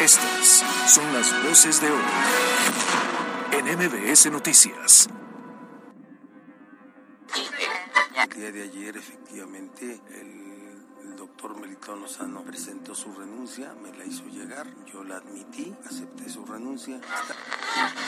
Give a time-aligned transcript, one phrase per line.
[0.00, 2.02] Estas son las voces de hoy
[3.52, 5.08] en MBS Noticias.
[8.14, 10.45] El día de ayer, efectivamente, el
[11.14, 16.44] doctor Melitón Lozano presentó su renuncia, me la hizo llegar, yo la admití, acepté su
[16.44, 17.00] renuncia.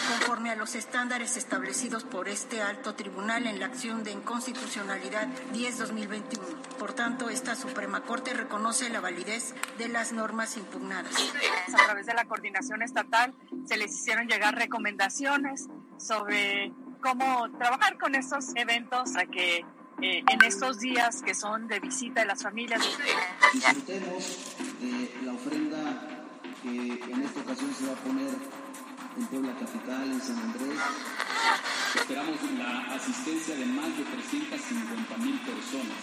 [0.08, 6.40] Conforme a los estándares establecidos por este alto tribunal en la acción de inconstitucionalidad 10-2021.
[6.78, 11.14] Por tanto, esta Suprema Corte reconoce la validez de las normas impugnadas.
[11.72, 13.34] A través de la coordinación estatal
[13.66, 15.68] se les hicieron llegar recomendaciones
[15.98, 19.64] sobre cómo trabajar con estos eventos para que
[20.02, 22.80] eh, en estos días que son de visita de las familias.
[23.52, 26.08] Disfrutemos de la ofrenda
[26.62, 28.30] que en esta ocasión se va a poner
[29.16, 30.78] en Puebla Capital, en San Andrés.
[31.94, 35.98] Esperamos la asistencia de más de 350 mil personas.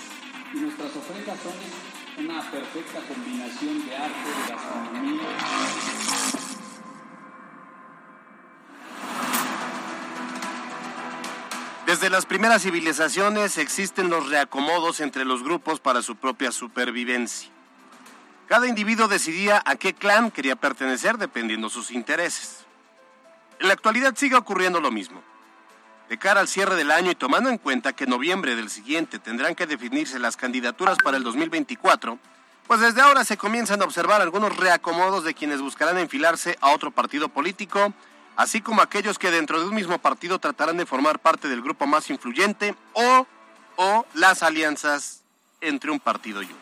[0.53, 6.24] Y nuestras ofrendas son una perfecta combinación de arte, de gastronomía.
[11.95, 17.49] Desde las primeras civilizaciones existen los reacomodos entre los grupos para su propia supervivencia.
[18.49, 22.65] Cada individuo decidía a qué clan quería pertenecer dependiendo sus intereses.
[23.61, 25.23] En la actualidad sigue ocurriendo lo mismo.
[26.09, 29.17] De cara al cierre del año y tomando en cuenta que en noviembre del siguiente
[29.17, 32.19] tendrán que definirse las candidaturas para el 2024,
[32.67, 36.91] pues desde ahora se comienzan a observar algunos reacomodos de quienes buscarán enfilarse a otro
[36.91, 37.93] partido político
[38.35, 41.87] así como aquellos que dentro de un mismo partido tratarán de formar parte del grupo
[41.87, 43.27] más influyente o,
[43.75, 45.21] o las alianzas
[45.61, 46.57] entre un partido y otro.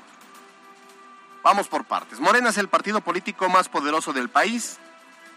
[1.43, 2.19] Vamos por partes.
[2.19, 4.77] Morena es el partido político más poderoso del país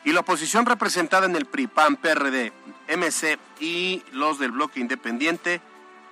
[0.04, 2.52] y la oposición representada en el PRI, PAN, PRD,
[2.88, 5.60] MC y los del bloque independiente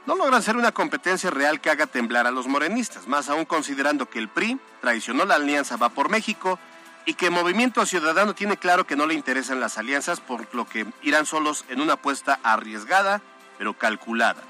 [0.06, 4.10] no logran ser una competencia real que haga temblar a los morenistas, más aún considerando
[4.10, 6.58] que el PRI traicionó la alianza Va por México
[7.06, 10.86] y que Movimiento Ciudadano tiene claro que no le interesan las alianzas, por lo que
[11.02, 13.20] irán solos en una apuesta arriesgada,
[13.58, 14.42] pero calculada.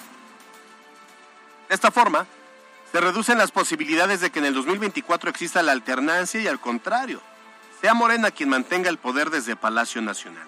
[1.68, 2.26] De esta forma,
[2.92, 7.20] se reducen las posibilidades de que en el 2024 exista la alternancia y al contrario,
[7.80, 10.46] sea Morena quien mantenga el poder desde Palacio Nacional.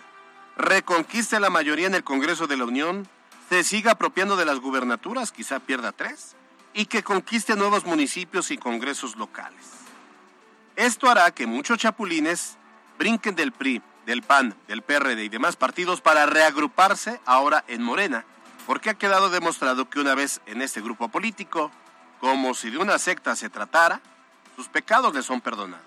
[0.57, 3.09] Reconquiste la mayoría en el Congreso de la Unión,
[3.49, 6.37] se siga apropiando de las gubernaturas, quizá pierda tres,
[6.73, 9.76] y que conquiste nuevos municipios y congresos locales.
[10.77, 12.59] Esto hará que muchos chapulines
[12.99, 18.27] brinquen del PRI, del PAN, del PRD y demás partidos para reagruparse ahora en Morena,
[18.67, 21.71] porque ha quedado demostrado que una vez en este grupo político,
[22.21, 24.03] como si de una secta se tratara,
[24.55, 25.85] sus pecados le son perdonados.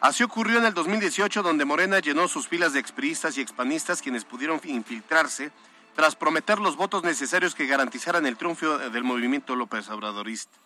[0.00, 4.24] Así ocurrió en el 2018, donde Morena llenó sus filas de expriistas y expanistas quienes
[4.24, 5.52] pudieron infiltrarse
[5.94, 10.58] tras prometer los votos necesarios que garantizaran el triunfo del movimiento López Obradorista.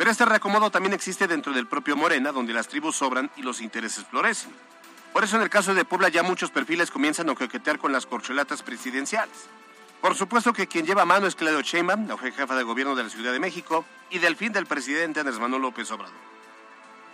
[0.00, 3.60] Pero este reacomodo también existe dentro del propio Morena, donde las tribus sobran y los
[3.60, 4.50] intereses florecen.
[5.12, 8.06] Por eso en el caso de Puebla ya muchos perfiles comienzan a coquetear con las
[8.06, 9.50] corcholatas presidenciales.
[10.00, 13.10] Por supuesto que quien lleva mano es Claudio Sheinbaum, la jefa de gobierno de la
[13.10, 16.16] Ciudad de México, y del fin del presidente Andrés Manuel López Obrador.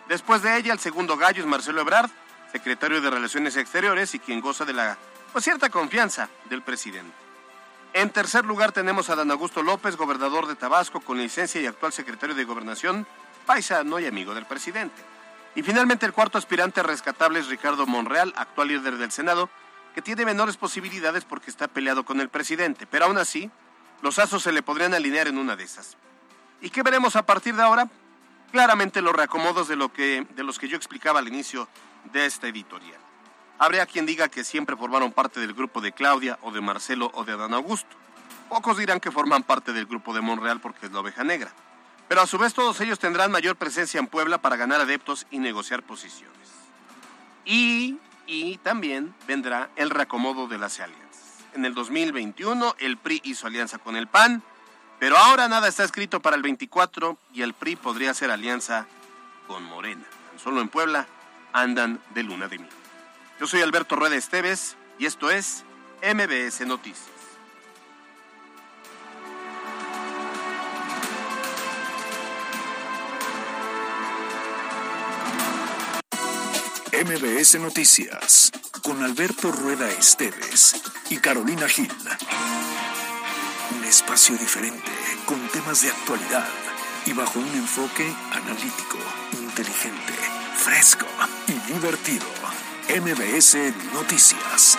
[0.08, 2.08] Después de ella, el segundo gallo es Marcelo Ebrard,
[2.52, 4.96] secretario de Relaciones Exteriores y quien goza de la
[5.32, 7.25] pues, cierta confianza del presidente.
[7.96, 11.94] En tercer lugar tenemos a Dan Augusto López, gobernador de Tabasco, con licencia y actual
[11.94, 13.06] secretario de Gobernación,
[13.46, 15.02] paisano y amigo del presidente.
[15.54, 19.48] Y finalmente el cuarto aspirante rescatable es Ricardo Monreal, actual líder del Senado,
[19.94, 23.50] que tiene menores posibilidades porque está peleado con el presidente, pero aún así,
[24.02, 25.96] los asos se le podrían alinear en una de esas.
[26.60, 27.88] ¿Y qué veremos a partir de ahora?
[28.52, 31.66] Claramente los reacomodos de, lo que, de los que yo explicaba al inicio
[32.12, 33.05] de esta editorial.
[33.58, 37.24] Habría quien diga que siempre formaron parte del grupo de Claudia o de Marcelo o
[37.24, 37.96] de Adán Augusto.
[38.48, 41.50] Pocos dirán que forman parte del grupo de Monreal porque es la oveja negra.
[42.08, 45.38] Pero a su vez todos ellos tendrán mayor presencia en Puebla para ganar adeptos y
[45.38, 46.36] negociar posiciones.
[47.44, 51.06] Y, y también vendrá el reacomodo de las alianzas.
[51.54, 54.42] En el 2021 el PRI hizo alianza con el PAN,
[54.98, 58.86] pero ahora nada está escrito para el 24 y el PRI podría hacer alianza
[59.46, 60.04] con Morena.
[60.36, 61.06] Solo en Puebla
[61.52, 62.75] andan de luna de miel.
[63.38, 65.62] Yo soy Alberto Rueda Esteves y esto es
[66.02, 67.10] MBS Noticias.
[76.92, 78.52] MBS Noticias
[78.82, 81.92] con Alberto Rueda Esteves y Carolina Gil.
[83.76, 84.90] Un espacio diferente
[85.26, 86.48] con temas de actualidad
[87.04, 88.96] y bajo un enfoque analítico,
[89.34, 90.14] inteligente,
[90.56, 91.06] fresco
[91.48, 92.24] y divertido.
[92.88, 94.78] MBS Noticias.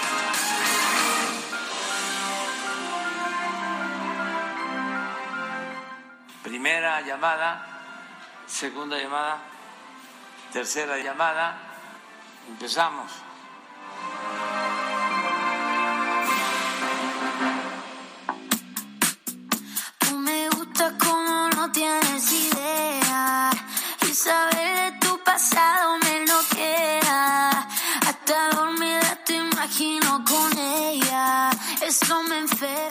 [6.41, 7.67] Primera llamada,
[8.47, 9.39] segunda llamada,
[10.53, 11.57] tercera llamada.
[12.47, 13.26] Empezamos.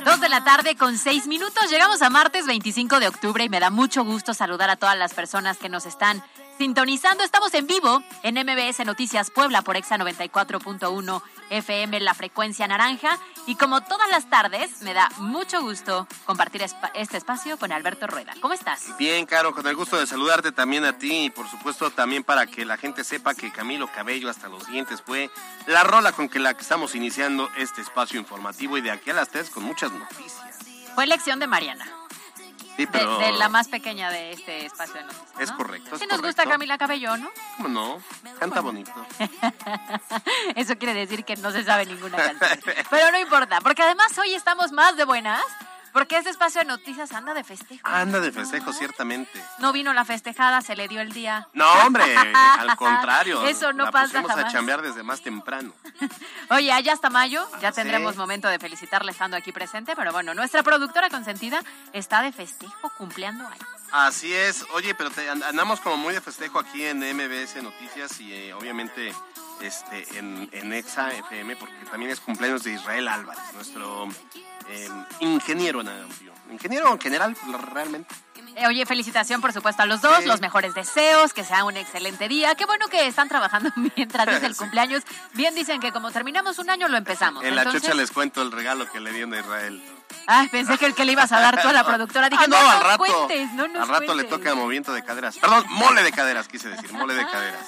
[0.06, 1.68] Dos de la tarde con seis minutos.
[1.68, 5.12] Llegamos a martes 25 de octubre y me da mucho gusto saludar a todas las
[5.12, 6.22] personas que nos están
[6.58, 7.24] sintonizando.
[7.24, 13.18] Estamos en vivo en MBS Noticias Puebla por Exa 94.1 FM, la frecuencia naranja.
[13.46, 16.64] Y como todas las tardes, me da mucho gusto compartir
[16.94, 18.34] este espacio con Alberto Rueda.
[18.40, 18.96] ¿Cómo estás?
[18.98, 22.46] Bien, Caro, con el gusto de saludarte también a ti y por supuesto también para
[22.46, 25.30] que la gente sepa que Camilo Cabello hasta los dientes fue
[25.66, 29.14] la rola con que la que estamos iniciando este espacio informativo y de aquí a
[29.14, 30.58] las tres con muchas noticias.
[30.94, 31.95] Fue elección de Mariana
[32.76, 35.40] de, la más pequeña de este espacio de noticias.
[35.40, 35.98] Es correcto.
[35.98, 37.30] sí nos gusta Camila Cabello, ¿no?
[37.56, 38.02] ¿Cómo no?
[38.38, 38.92] Canta bonito.
[40.56, 42.60] Eso quiere decir que no se sabe ninguna canción.
[42.90, 45.42] Pero no importa, porque además hoy estamos más de buenas
[45.96, 47.80] porque este espacio de noticias anda de festejo.
[47.88, 49.42] Anda de festejo, ciertamente.
[49.60, 51.48] No vino la festejada, se le dio el día.
[51.54, 53.42] No, hombre, al contrario.
[53.46, 54.36] Eso no pasa jamás.
[54.36, 55.72] a chambear desde más temprano.
[56.50, 60.62] Oye, allá hasta mayo, ya tendremos momento de felicitarle estando aquí presente, pero bueno, nuestra
[60.62, 61.62] productora consentida
[61.94, 63.66] está de festejo, cumpliendo años.
[63.90, 64.66] Así es.
[64.74, 65.10] Oye, pero
[65.48, 69.14] andamos como muy de festejo aquí en MBS Noticias y eh, obviamente
[69.60, 74.08] este, en, en EXA FM, porque también es cumpleaños de Israel Álvarez, nuestro
[74.68, 74.88] eh,
[75.20, 75.88] ingeniero en
[76.50, 77.36] ingeniero en general,
[77.72, 78.14] realmente.
[78.56, 82.28] Eh, oye, felicitación por supuesto a los dos, los mejores deseos, que sea un excelente
[82.28, 82.54] día.
[82.54, 85.02] Qué bueno que están trabajando mientras es el cumpleaños.
[85.34, 87.44] Bien dicen que como terminamos un año lo empezamos.
[87.44, 89.82] En la chucha les cuento el regalo que le dieron a Israel.
[90.26, 92.28] Ay, pensé que el que le ibas a dar tú a la productora.
[92.28, 95.36] Dije, ah, no, al rato, no Al rato le toca movimiento de caderas.
[95.36, 97.66] Perdón, mole de caderas, quise decir, mole de caderas.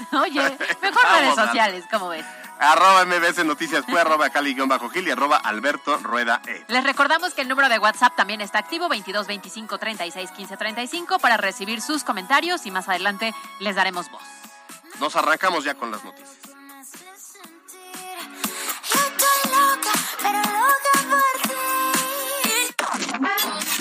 [0.12, 2.24] Oye, mejor redes sociales, ¿cómo ves?
[2.58, 6.62] Arroba MBS Noticias, fue arroba Cali-Gil y arroba Alberto Rueda E.
[6.68, 11.18] Les recordamos que el número de WhatsApp también está activo, 22 25 36 15 35,
[11.20, 14.22] para recibir sus comentarios y más adelante les daremos voz.
[15.00, 16.38] Nos arrancamos ya con las noticias.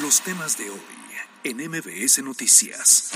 [0.01, 0.81] Los temas de hoy
[1.43, 3.11] en MBS Noticias.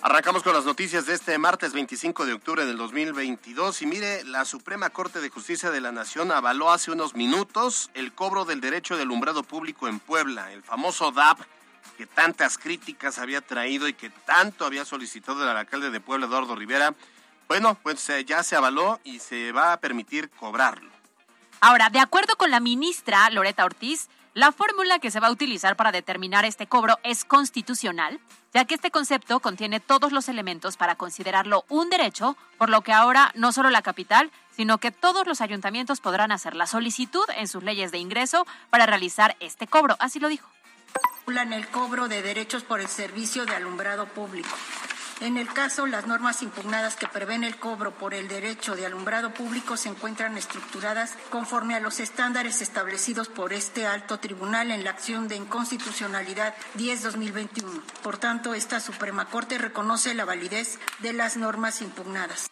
[0.00, 4.44] Arrancamos con las noticias de este martes 25 de octubre del 2022 y mire, la
[4.44, 8.96] Suprema Corte de Justicia de la Nación avaló hace unos minutos el cobro del derecho
[8.96, 11.40] de alumbrado público en Puebla, el famoso DAP
[11.96, 16.54] que tantas críticas había traído y que tanto había solicitado el alcalde de Puebla, Eduardo
[16.54, 16.94] Rivera.
[17.48, 20.92] Bueno, pues eh, ya se avaló y se va a permitir cobrarlo.
[21.60, 24.08] Ahora, de acuerdo con la ministra Loreta Ortiz,
[24.38, 28.20] la fórmula que se va a utilizar para determinar este cobro es constitucional,
[28.54, 32.92] ya que este concepto contiene todos los elementos para considerarlo un derecho, por lo que
[32.92, 37.48] ahora no solo la capital, sino que todos los ayuntamientos podrán hacer la solicitud en
[37.48, 39.96] sus leyes de ingreso para realizar este cobro.
[39.98, 40.48] Así lo dijo.
[41.26, 44.54] El cobro de derechos por el servicio de alumbrado público.
[45.20, 49.34] En el caso, las normas impugnadas que prevén el cobro por el derecho de alumbrado
[49.34, 54.90] público se encuentran estructuradas conforme a los estándares establecidos por este alto tribunal en la
[54.90, 57.82] acción de inconstitucionalidad 10-2021.
[58.02, 62.48] Por tanto, esta Suprema Corte reconoce la validez de las normas impugnadas.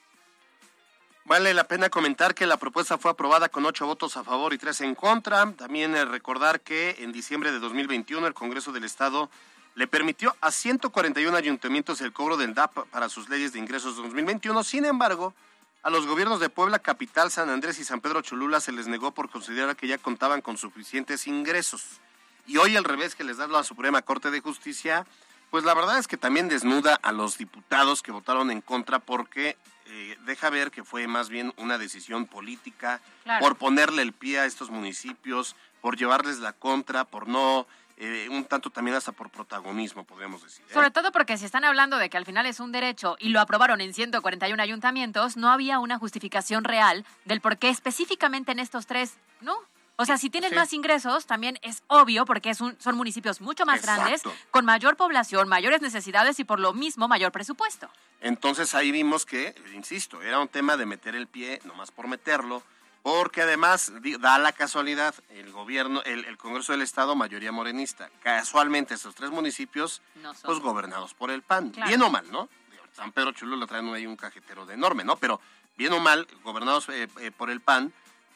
[1.25, 4.59] Vale la pena comentar que la propuesta fue aprobada con ocho votos a favor y
[4.59, 5.53] tres en contra.
[5.53, 9.31] También eh, recordar que en diciembre de 2021 el Congreso del Estado
[9.77, 14.65] le permitió a 141 ayuntamientos el cobro del DAP para sus leyes de ingresos 2021.
[14.65, 15.35] Sin embargo,
[15.83, 19.13] a los gobiernos de Puebla, Capital, San Andrés y San Pedro Cholula se les negó
[19.13, 22.01] por considerar que ya contaban con suficientes ingresos.
[22.47, 25.07] Y hoy al revés que les da la Suprema Corte de Justicia,
[25.51, 29.59] pues la verdad es que también desnuda a los diputados que votaron en contra porque
[29.85, 33.03] eh, deja ver que fue más bien una decisión política
[33.41, 38.45] por ponerle el pie a estos municipios, por llevarles la contra, por no eh, un
[38.45, 40.65] tanto también hasta por protagonismo, podríamos decir.
[40.69, 40.75] ¿eh?
[40.75, 43.41] Sobre todo porque si están hablando de que al final es un derecho y lo
[43.41, 48.87] aprobaron en 141 ayuntamientos, no había una justificación real del por qué específicamente en estos
[48.87, 49.57] tres, ¿no?
[49.99, 53.65] O sea, si tienen más ingresos, también es obvio porque es un, son municipios mucho
[53.65, 57.89] más grandes, con mayor población, mayores necesidades y por lo mismo mayor presupuesto.
[58.21, 62.63] Entonces ahí vimos que, insisto, era un tema de meter el pie, nomás por meterlo,
[63.07, 68.11] porque además da la casualidad el gobierno, el, Congreso del Estado, mayoría morenista.
[68.21, 70.03] Casualmente esos tres municipios,
[70.43, 71.71] pues gobernados por el PAN.
[71.87, 72.49] Bien o mal, ¿no?
[72.93, 75.15] San Pedro Chulo lo traen ahí un cajetero de enorme, ¿no?
[75.15, 75.41] Pero
[75.77, 77.93] bien o mal, gobernados eh, eh, por el PAN,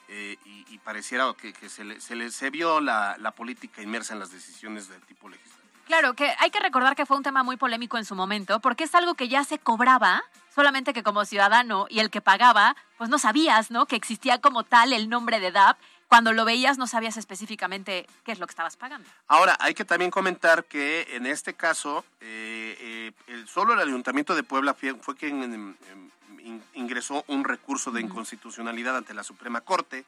[0.06, 1.84] eh, y, pareciera que, se,
[2.14, 5.59] le, se, vio la, la política inmersa en las decisiones del tipo legislativo.
[5.90, 8.84] Claro, que hay que recordar que fue un tema muy polémico en su momento, porque
[8.84, 10.22] es algo que ya se cobraba,
[10.54, 13.86] solamente que como ciudadano y el que pagaba, pues no sabías, ¿no?
[13.86, 15.76] Que existía como tal el nombre de DAP.
[16.06, 19.10] Cuando lo veías no sabías específicamente qué es lo que estabas pagando.
[19.26, 24.36] Ahora, hay que también comentar que en este caso, eh, eh, el, solo el Ayuntamiento
[24.36, 30.04] de Puebla fue, quien em, em, ingresó un recurso de inconstitucionalidad ante la Suprema Corte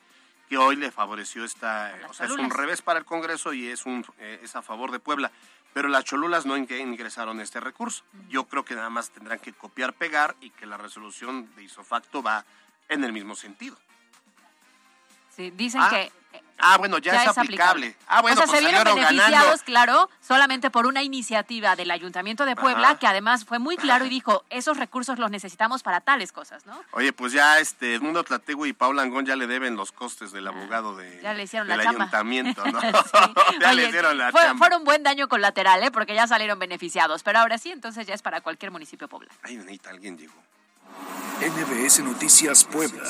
[0.48, 3.86] que hoy le favoreció esta, o sea, es un revés para el Congreso y es
[3.86, 5.32] un eh, es a favor de Puebla
[5.72, 8.04] pero las cholulas no ingresaron este recurso.
[8.28, 12.22] Yo creo que nada más tendrán que copiar, pegar y que la resolución de isofacto
[12.22, 12.44] va
[12.88, 13.76] en el mismo sentido.
[15.34, 16.12] Sí, dicen Ah, que
[16.64, 17.96] Ah, bueno, ya, es, aplicable.
[18.06, 19.64] Ah, bueno, o sea, pues se vieron salieron beneficiados, ganando.
[19.64, 22.98] claro, solamente por una iniciativa del Ayuntamiento de Puebla, Ajá.
[23.00, 26.80] que además fue muy claro y dijo, esos recursos los necesitamos para tales cosas, ¿no?
[26.92, 30.46] Oye, pues ya este Edmundo Tlategui y Paula Angón ya le deben los costes del
[30.46, 32.80] abogado de, Ya le hicieron del la ayuntamiento, ¿no?
[33.60, 34.58] Ya le hicieron la fue, chamba.
[34.58, 35.90] fueron buen daño colateral, ¿eh?
[35.90, 37.22] Porque ya salieron beneficiados.
[37.24, 39.34] Pero ahora sí, entonces ya es para cualquier municipio poblano.
[39.42, 40.34] Ay, Anita, alguien llegó.
[41.40, 43.02] NBS Noticias Puebla.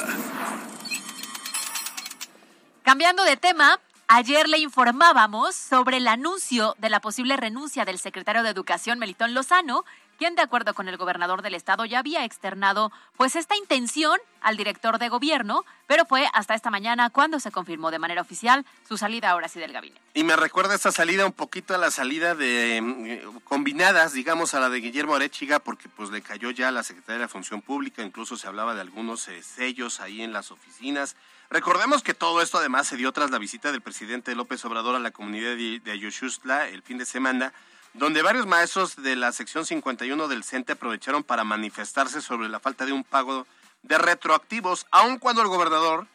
[2.93, 8.43] Cambiando de tema, ayer le informábamos sobre el anuncio de la posible renuncia del secretario
[8.43, 9.87] de Educación, Melitón Lozano,
[10.19, 14.59] quien, de acuerdo con el gobernador del estado, ya había externado pues esta intención al
[14.59, 18.99] director de gobierno, pero fue hasta esta mañana cuando se confirmó de manera oficial su
[18.99, 20.03] salida ahora sí del gabinete.
[20.13, 24.61] Y me recuerda esta salida un poquito a la salida de eh, combinadas, digamos, a
[24.61, 27.63] la de Guillermo Arechiga, porque pues le cayó ya a la Secretaría de la Función
[27.63, 31.17] Pública, incluso se hablaba de algunos eh, sellos ahí en las oficinas.
[31.53, 34.99] Recordemos que todo esto además se dio tras la visita del presidente López Obrador a
[34.99, 37.53] la comunidad de, Ayushustla el fin de semana,
[37.93, 42.87] donde varios maestros de la sección 51 del CENTE aprovecharon para manifestarse sobre la falta
[42.87, 43.47] de un pago
[43.83, 46.07] de retroactivos, aun cuando el gobernador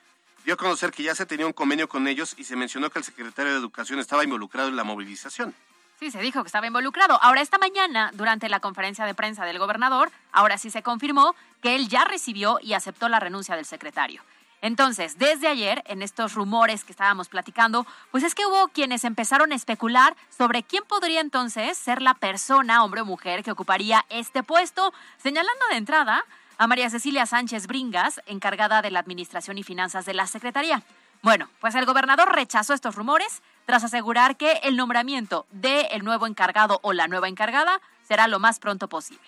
[0.44, 2.98] dio a conocer que ya se tenía un convenio con ellos y se mencionó que
[2.98, 5.54] el secretario de Educación estaba involucrado en la movilización.
[6.00, 7.20] Sí, se dijo que estaba involucrado.
[7.22, 11.76] Ahora, esta mañana, durante la conferencia de prensa del gobernador, ahora sí se confirmó que
[11.76, 14.24] él ya recibió y aceptó la renuncia del secretario.
[14.62, 19.52] Entonces, desde ayer, en estos rumores que estábamos platicando, pues es que hubo quienes empezaron
[19.52, 24.44] a especular sobre quién podría entonces ser la persona, hombre o mujer, que ocuparía este
[24.44, 26.26] puesto, señalando de entrada
[26.58, 30.82] a María Cecilia Sánchez Bringas, encargada de la Administración y Finanzas de la Secretaría.
[31.22, 36.80] Bueno, pues el gobernador rechazó estos rumores tras asegurar que el nombramiento del nuevo encargado
[36.84, 39.28] o la nueva encargada será lo más pronto posible.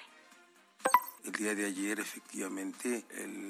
[1.26, 3.49] El día de ayer, efectivamente, el,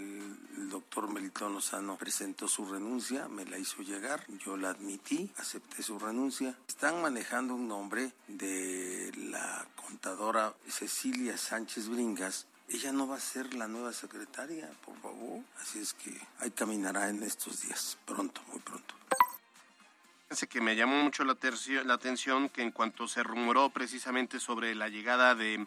[0.59, 5.81] el doctor Melitón Lozano presentó su renuncia, me la hizo llegar, yo la admití, acepté
[5.81, 6.53] su renuncia.
[6.67, 12.45] Están manejando un nombre de la contadora Cecilia Sánchez Bringas.
[12.67, 15.41] Ella no va a ser la nueva secretaria, por favor.
[15.61, 18.95] Así es que ahí caminará en estos días, pronto, muy pronto.
[20.23, 21.37] Fíjense que me llamó mucho la,
[21.93, 25.65] atención que en cuanto se rumoró precisamente sobre la llegada de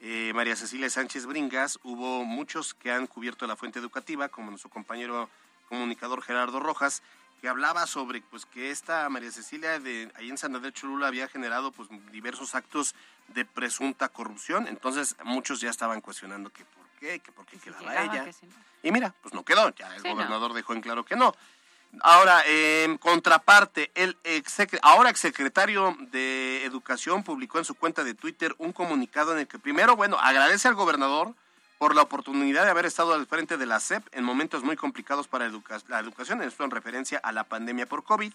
[0.00, 4.70] eh, María Cecilia Sánchez Bringas, hubo muchos que han cubierto la fuente educativa, como nuestro
[4.70, 5.28] compañero
[5.68, 7.02] comunicador Gerardo Rojas,
[7.40, 11.28] que hablaba sobre pues que esta María Cecilia de ahí en San Andrés Cholula había
[11.28, 12.94] generado pues diversos actos
[13.28, 18.02] de presunta corrupción, entonces muchos ya estaban cuestionando que por qué, que por qué quedaba
[18.02, 18.24] ella.
[18.24, 18.54] que si no.
[18.82, 20.10] Y mira, pues no quedó, ya el no.
[20.10, 21.34] gobernador dejó en claro que no.
[22.00, 28.54] Ahora, en contraparte, el exsecre- ahora exsecretario de Educación publicó en su cuenta de Twitter
[28.58, 31.34] un comunicado en el que primero, bueno, agradece al gobernador
[31.78, 35.28] por la oportunidad de haber estado al frente de la SEP en momentos muy complicados
[35.28, 38.32] para la educación, esto en referencia a la pandemia por COVID,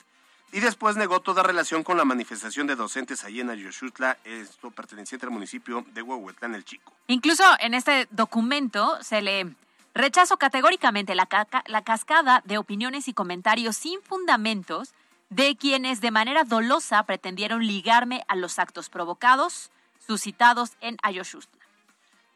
[0.51, 5.25] y después negó toda relación con la manifestación de docentes allí en Ayoshutla, esto perteneciente
[5.25, 6.93] al municipio de Huehuetlán el Chico.
[7.07, 9.55] Incluso en este documento se le
[9.93, 11.27] rechazó categóricamente la,
[11.65, 14.93] la cascada de opiniones y comentarios sin fundamentos
[15.29, 19.71] de quienes de manera dolosa pretendieron ligarme a los actos provocados,
[20.05, 21.59] suscitados en Ayoshustla.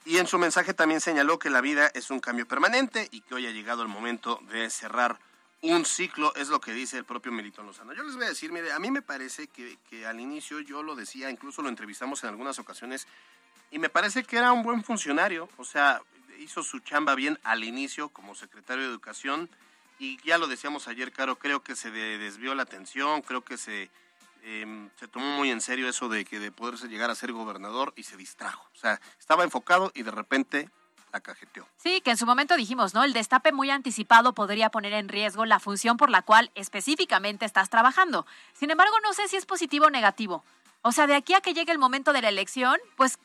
[0.06, 3.36] Y en su mensaje también señaló que la vida es un cambio permanente y que
[3.36, 5.20] hoy ha llegado el momento de cerrar
[5.62, 7.94] un ciclo, es lo que dice el propio Melitón Lozano.
[7.94, 10.82] Yo les voy a decir, mire, a mí me parece que, que al inicio yo
[10.82, 13.08] lo decía, incluso lo entrevistamos en algunas ocasiones,
[13.70, 16.02] y me parece que era un buen funcionario, o sea,
[16.40, 19.50] hizo su chamba bien al inicio como secretario de Educación,
[20.00, 23.58] y ya lo decíamos ayer, Caro, creo que se de- desvió la atención, creo que
[23.58, 23.90] se,
[24.44, 27.94] em, se tomó muy en serio eso de que de poderse llegar a ser gobernador
[27.96, 28.70] y se distrajo.
[28.76, 30.70] O sea, estaba enfocado y de repente
[31.12, 31.68] la cajeteó.
[31.78, 33.04] Sí, que en su momento dijimos, ¿no?
[33.04, 37.70] El destape muy anticipado podría poner en riesgo la función por la cual específicamente estás
[37.70, 38.28] trabajando.
[38.54, 40.44] Sin embargo, no sé si es positivo o negativo.
[40.84, 43.18] O sea, de aquí a que llegue el momento de la elección, pues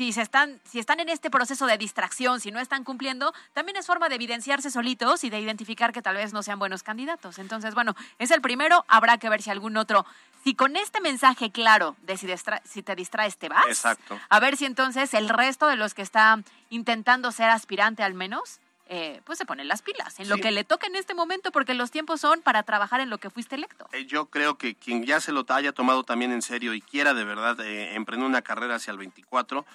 [0.00, 3.76] si se están, si están en este proceso de distracción, si no están cumpliendo, también
[3.76, 7.38] es forma de evidenciarse solitos y de identificar que tal vez no sean buenos candidatos.
[7.38, 10.06] Entonces, bueno, es el primero, habrá que ver si algún otro,
[10.42, 14.18] si con este mensaje claro de si, distra- si te distraes te vas, Exacto.
[14.30, 18.58] a ver si entonces el resto de los que están intentando ser aspirante al menos,
[18.88, 21.74] eh, pues se ponen las pilas en lo que le toca en este momento, porque
[21.74, 23.86] los tiempos son para trabajar en lo que fuiste electo.
[23.92, 27.12] Eh, Yo creo que quien ya se lo haya tomado también en serio y quiera
[27.12, 29.66] de verdad eh, emprender una carrera hacia el 24,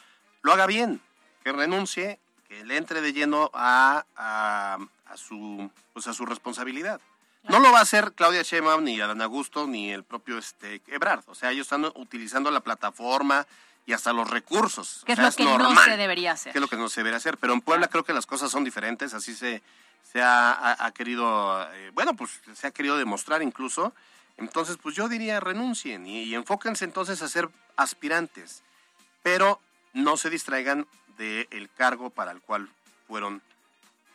[0.46, 1.02] lo haga bien,
[1.44, 7.02] que renuncie, que le entre de lleno a, a, a su, pues a su responsabilidad.
[7.44, 11.24] No lo va a hacer Claudia Sheinbaum, ni Adán Augusto, ni el propio este, Ebrard.
[11.28, 13.46] O sea, ellos están utilizando la plataforma
[13.86, 15.04] y hasta los recursos.
[15.06, 16.52] Que O es sea, lo que no normal se debería hacer.
[16.54, 17.38] que es lo que no se debería hacer.
[17.38, 19.62] Pero en Puebla creo que las cosas son diferentes, así se,
[20.12, 23.94] se ha, ha- ha querido, eh, bueno, pues se ha querido demostrar incluso.
[24.38, 28.64] Entonces, pues yo diría renuncien y, y enfóquense entonces a ser aspirantes,
[29.22, 29.62] pero
[29.96, 30.86] no se distraigan
[31.18, 32.70] del cargo para el cual
[33.08, 33.42] fueron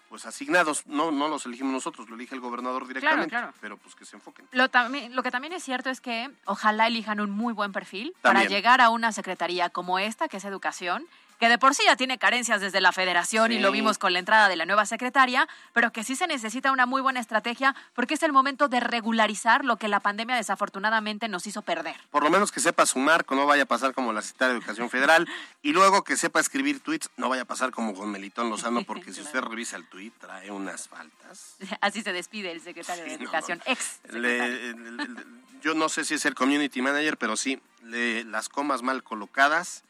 [0.09, 0.87] pues asignados.
[0.87, 3.55] No, no los elegimos nosotros, lo elige el gobernador directamente, claro.
[3.61, 4.47] pero pues que se enfoquen.
[4.53, 8.13] Lo, también- lo que también es cierto es que ojalá elijan un muy buen perfil
[8.21, 11.07] para llegar a una secretaría como esta, que es educación,
[11.41, 14.19] que de por sí ya tiene carencias desde la federación y lo vimos con la
[14.19, 18.15] entrada de la nueva secretaria, pero que sí se necesita una muy buena estrategia porque
[18.15, 21.97] es el momento de regularizar lo que la pandemia desafortunadamente nos hizo perder.
[22.11, 24.59] Por lo menos que sepa sumar, que no vaya a pasar como la Secretaría de
[24.59, 25.27] Educación Federal,
[25.63, 29.13] y luego que sepa escribir tweets, no vaya a pasar como con Melitón Lozano, porque
[29.15, 31.57] si usted revisa el tweet, trae unas faltas.
[31.81, 33.73] Así se despide el secretario de Sí, Educación, no.
[33.73, 35.25] ex Le- le- le-
[35.63, 39.85] yo no sé si es el community manager, pero sí, le- las comas mal colocadas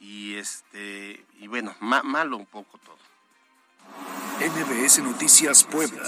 [0.00, 2.98] y este y bueno, ma- malo un poco todo.
[4.40, 6.02] NBS Noticias Puebla.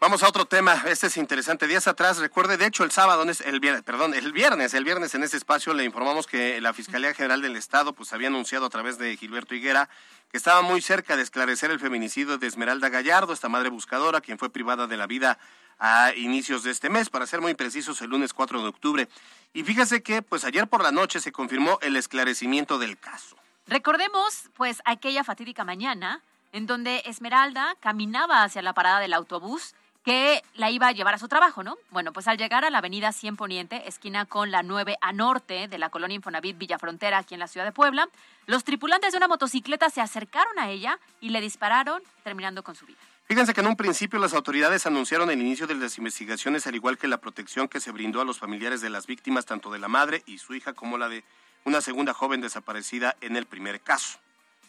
[0.00, 1.68] Vamos a otro tema, este es interesante.
[1.68, 5.22] Días atrás, recuerde, de hecho el sábado, el viernes, perdón, el viernes, el viernes en
[5.22, 8.98] este espacio le informamos que la Fiscalía General del Estado pues había anunciado a través
[8.98, 9.88] de Gilberto Higuera
[10.32, 14.38] que estaba muy cerca de esclarecer el feminicidio de Esmeralda Gallardo, esta madre buscadora, quien
[14.38, 15.38] fue privada de la vida
[15.78, 19.08] a inicios de este mes, para ser muy precisos, el lunes 4 de octubre.
[19.54, 23.36] Y fíjese que pues ayer por la noche se confirmó el esclarecimiento del caso.
[23.66, 26.20] Recordemos, pues, aquella fatídica mañana
[26.52, 31.18] en donde Esmeralda caminaba hacia la parada del autobús que la iba a llevar a
[31.18, 31.76] su trabajo, ¿no?
[31.90, 35.68] Bueno, pues al llegar a la avenida 100 Poniente, esquina con la 9 a norte
[35.68, 38.08] de la colonia Infonavit Villafrontera, aquí en la ciudad de Puebla,
[38.46, 42.84] los tripulantes de una motocicleta se acercaron a ella y le dispararon, terminando con su
[42.84, 42.98] vida.
[43.32, 46.98] Fíjense que en un principio las autoridades anunciaron el inicio de las investigaciones, al igual
[46.98, 49.88] que la protección que se brindó a los familiares de las víctimas, tanto de la
[49.88, 51.24] madre y su hija como la de
[51.64, 54.18] una segunda joven desaparecida en el primer caso.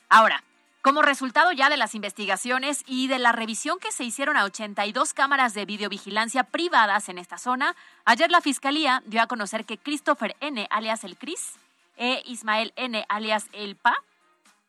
[0.08, 0.46] Ahora,
[0.82, 5.14] como resultado ya de las investigaciones y de la revisión que se hicieron a 82
[5.14, 10.38] cámaras de videovigilancia privadas en esta zona, ayer la Fiscalía dio a conocer que Christopher
[10.40, 11.56] N., alias el Cris,
[11.98, 13.98] e Ismael N., alias el Pa,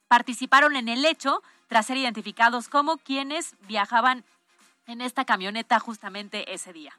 [0.09, 4.25] participaron en el hecho tras ser identificados como quienes viajaban
[4.87, 6.93] en esta camioneta justamente ese día.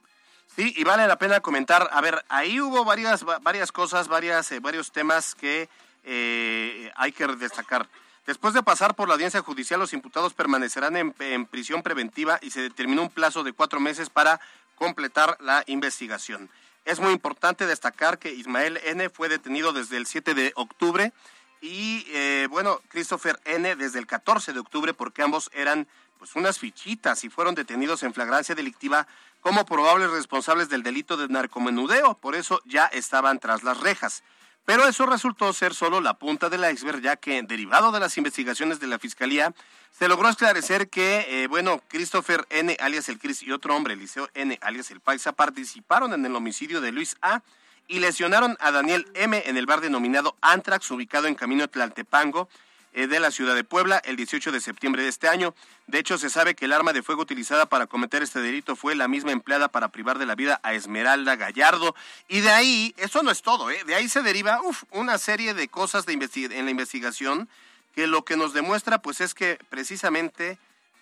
[0.56, 4.52] Sí, y vale la pena comentar, a ver, ahí hubo varias, va- varias cosas, varias,
[4.52, 5.70] eh, varios temas que
[6.04, 7.88] eh, hay que destacar.
[8.26, 12.52] Después de pasar por la audiencia judicial, los imputados permanecerán en, en prisión preventiva y
[12.52, 14.40] se determinó un plazo de cuatro meses para
[14.76, 16.50] completar la investigación.
[16.86, 19.10] Es muy importante destacar que Ismael N.
[19.10, 21.12] fue detenido desde el 7 de octubre
[21.66, 23.76] y, eh, bueno, Christopher N.
[23.76, 25.88] desde el 14 de octubre porque ambos eran
[26.20, 29.08] pues unas fichitas y fueron detenidos en flagrancia delictiva
[29.42, 32.16] como probables responsables del delito de narcomenudeo.
[32.16, 34.24] Por eso ya estaban tras las rejas.
[34.66, 38.80] Pero eso resultó ser solo la punta del iceberg, ya que derivado de las investigaciones
[38.80, 39.54] de la Fiscalía,
[39.92, 44.28] se logró esclarecer que, eh, bueno, Christopher N., alias el Cris, y otro hombre, Eliseo
[44.34, 47.44] N., alias el Paisa, participaron en el homicidio de Luis A.,
[47.88, 49.44] y lesionaron a Daniel M.
[49.46, 52.50] en el bar denominado Antrax, ubicado en Camino Tlaltepango,
[52.94, 55.54] eh, de la ciudad de Puebla el 18 de septiembre de este año.
[55.88, 58.96] De hecho, se sabe que el arma de fuego utilizada para cometer este delito fue
[58.96, 61.94] la misma empleada para privar de la vida a Esmeralda Gallardo.
[62.30, 63.84] Y de ahí, eso no es todo, ¿eh?
[63.86, 67.50] de ahí se deriva una serie de cosas de en la investigación
[67.94, 70.58] que lo que nos demuestra pues es que precisamente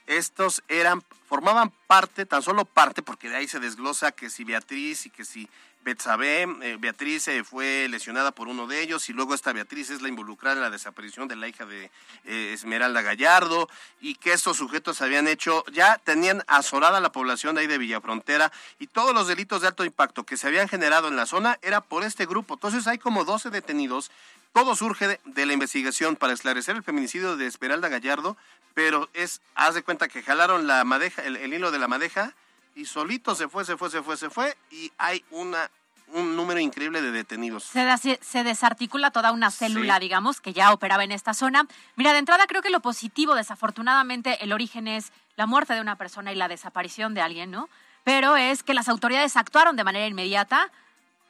[0.08, 5.06] estos eran, formaban parte, tan solo parte, porque de ahí se desglosa que si Beatriz
[5.06, 5.48] y que si
[5.84, 10.02] Betsabe, eh, Beatriz eh, fue lesionada por uno de ellos y luego esta Beatriz es
[10.02, 11.92] la involucrada en la desaparición de la hija de
[12.26, 13.70] eh, Esmeralda Gallardo
[14.00, 18.52] y que estos sujetos habían hecho, ya tenían azorada la población de ahí de Villafrontera
[18.80, 21.82] y todos los delitos de alto impacto que se habían generado en la zona era
[21.82, 22.54] por este grupo.
[22.54, 24.10] Entonces hay como 12 detenidos.
[24.54, 28.38] Todo surge de, de la investigación para esclarecer el feminicidio de Esmeralda Gallardo,
[28.74, 32.34] pero es, haz de cuenta que jalaron la madeja, el, el hilo de la madeja
[32.76, 35.70] y solito se fue, se fue, se fue, se fue y hay una
[36.08, 37.64] un número increíble de detenidos.
[37.64, 40.02] Se, da- se- se desarticula toda una célula, Sí.
[40.02, 41.66] digamos, que ya operaba en esta zona.
[41.96, 45.96] Mira, de entrada creo que lo positivo, desafortunadamente, el origen es la muerte de una
[45.96, 47.68] persona y la desaparición de alguien, ¿no?
[48.04, 50.70] Pero es que las autoridades actuaron de manera inmediata.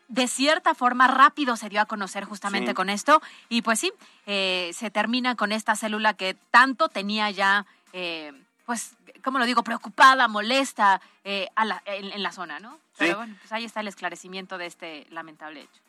[0.09, 2.75] De cierta forma, rápido se dio a conocer justamente Sí.
[2.75, 3.21] con esto.
[3.47, 3.93] Y pues sí,
[4.25, 8.33] eh, se termina con esta célula que tanto tenía ya, eh,
[8.65, 8.91] pues,
[9.23, 9.63] ¿cómo lo digo?
[9.63, 12.77] Preocupada, molesta eh, a la- en, en la zona, ¿no?
[12.97, 13.17] Pero Sí.
[13.17, 15.81] bueno, pues ahí está el esclarecimiento de este lamentable hecho.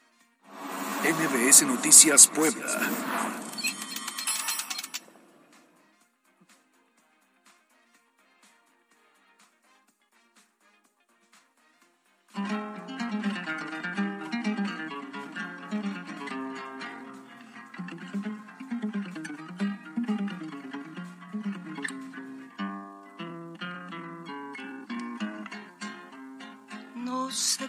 [1.04, 2.66] MBS Noticias Puebla.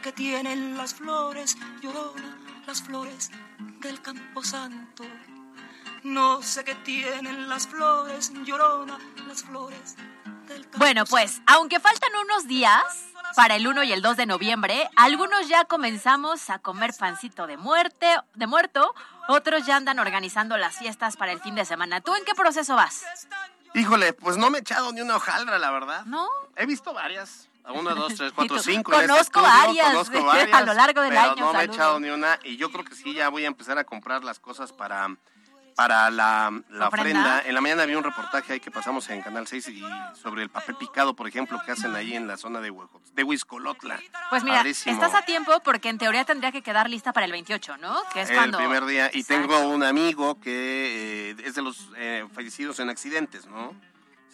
[0.05, 2.37] No sé qué tienen las flores, llorona,
[2.67, 3.31] las flores
[3.79, 5.03] del camposanto.
[6.03, 10.77] No sé qué tienen las flores, llorona, las flores del camposanto.
[10.77, 12.83] Bueno, pues, aunque faltan unos días
[13.35, 17.57] para el 1 y el 2 de noviembre, algunos ya comenzamos a comer pancito de
[17.57, 18.93] muerte, de muerto,
[19.27, 22.01] otros ya andan organizando las fiestas para el fin de semana.
[22.01, 23.03] ¿Tú en qué proceso vas?
[23.73, 26.05] Híjole, pues no me he echado ni una hojaldra, la verdad.
[26.05, 26.27] ¿No?
[26.55, 27.49] He visto varias.
[27.67, 28.93] A Una, dos, tres, ¿Y cuatro, cinco.
[28.93, 30.65] este Conozco estudio, varias, Conozco a varias.
[30.65, 32.39] lo largo del pero año, No me he echado ni una.
[32.43, 35.07] Y yo creo que sí, ya voy a empezar a comprar las cosas para,
[35.75, 36.87] para la, la ¿Ofrenda?
[36.87, 37.41] ofrenda.
[37.45, 40.49] En la mañana vi un reportaje ahí que pasamos en Canal 6 y sobre el
[40.49, 43.99] papel picado, por ejemplo, que hacen ahí en la zona de, Huejo- de Huizcolotla.
[44.29, 44.93] Pues mira, Padrísimo.
[45.03, 47.97] estás a tiempo porque en teoría tendría que quedar lista para el 28, ¿no?
[48.13, 48.59] Que es el cuando...
[48.59, 49.09] primer día.
[49.11, 49.47] Y Exacto.
[49.47, 53.73] tengo un amigo que eh, es de los eh, fallecidos en accidentes, ¿no?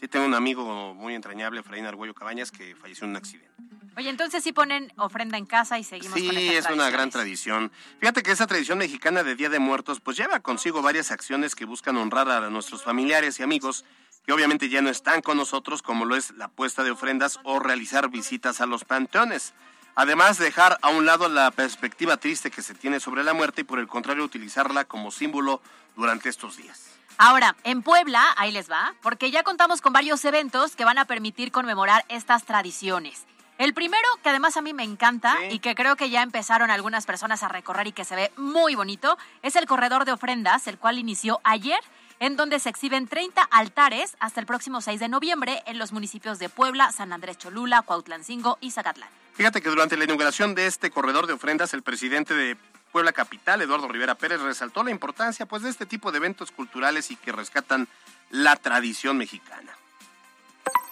[0.01, 3.51] Sí, tengo un amigo muy entrañable, Efraín Argüello Cabañas, que falleció en un accidente.
[3.95, 7.11] Oye, entonces sí ponen ofrenda en casa y seguimos con Sí, estas es una gran
[7.11, 7.71] tradición.
[7.99, 11.65] Fíjate que esa tradición mexicana de Día de Muertos pues lleva consigo varias acciones que
[11.65, 13.85] buscan honrar a nuestros familiares y amigos
[14.25, 17.59] que obviamente ya no están con nosotros, como lo es la puesta de ofrendas o
[17.59, 19.53] realizar visitas a los panteones.
[19.93, 23.65] Además, dejar a un lado la perspectiva triste que se tiene sobre la muerte y
[23.65, 25.61] por el contrario utilizarla como símbolo
[25.95, 27.00] durante estos días.
[27.17, 31.06] Ahora, en Puebla, ahí les va, porque ya contamos con varios eventos que van a
[31.06, 33.26] permitir conmemorar estas tradiciones.
[33.58, 35.56] El primero, que además a mí me encanta Sí.
[35.56, 38.74] y que creo que ya empezaron algunas personas a recorrer y que se ve muy
[38.74, 41.80] bonito, es el corredor de ofrendas, el cual inició ayer,
[42.19, 46.39] en donde se exhiben 30 altares hasta el próximo 6 de noviembre en los municipios
[46.39, 49.10] de Puebla, San Andrés Cholula, Cuautlancingo y Zacatlán.
[49.34, 52.58] Fíjate que durante la inauguración de este corredor de ofrendas, el presidente de
[52.91, 57.10] Puebla Capital, Eduardo Rivera Pérez, resaltó la importancia pues, de este tipo de eventos culturales
[57.12, 57.88] y que rescatan
[58.30, 59.71] la tradición mexicana.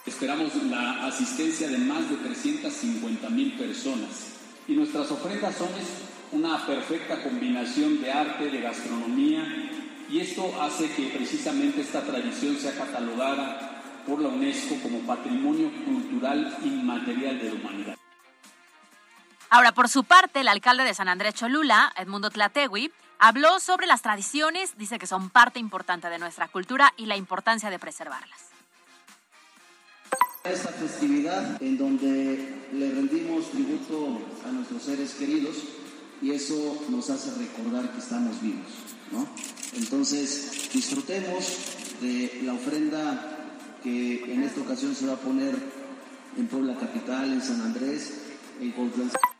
[0.06, 4.34] Esperamos la asistencia de más de 350 mil personas
[4.68, 5.70] y nuestras ofrendas son
[6.32, 9.44] una perfecta combinación de arte, de gastronomía
[10.10, 16.58] y esto hace que precisamente esta tradición sea catalogada por la UNESCO como Patrimonio Cultural
[16.64, 17.99] Inmaterial de la Humanidad.
[19.52, 24.04] Ahora, por su parte, el alcalde de San Andrés Cholula, Edmundo Tlategui, habló sobre las
[24.04, 28.40] tradiciones, dice que son parte importante de nuestra cultura y la importancia de preservarlas.
[30.44, 35.56] Esta festividad en donde le rendimos tributo a nuestros seres queridos
[36.22, 38.68] y eso nos hace recordar que estamos vivos,
[39.12, 39.28] ¿no?
[39.74, 41.58] Entonces, disfrutemos
[42.02, 43.36] de la ofrenda
[43.82, 45.56] que en esta ocasión se va a poner
[46.38, 48.14] en Puebla Capital, en San Andrés,
[48.62, 49.39] en Cuautlancingo.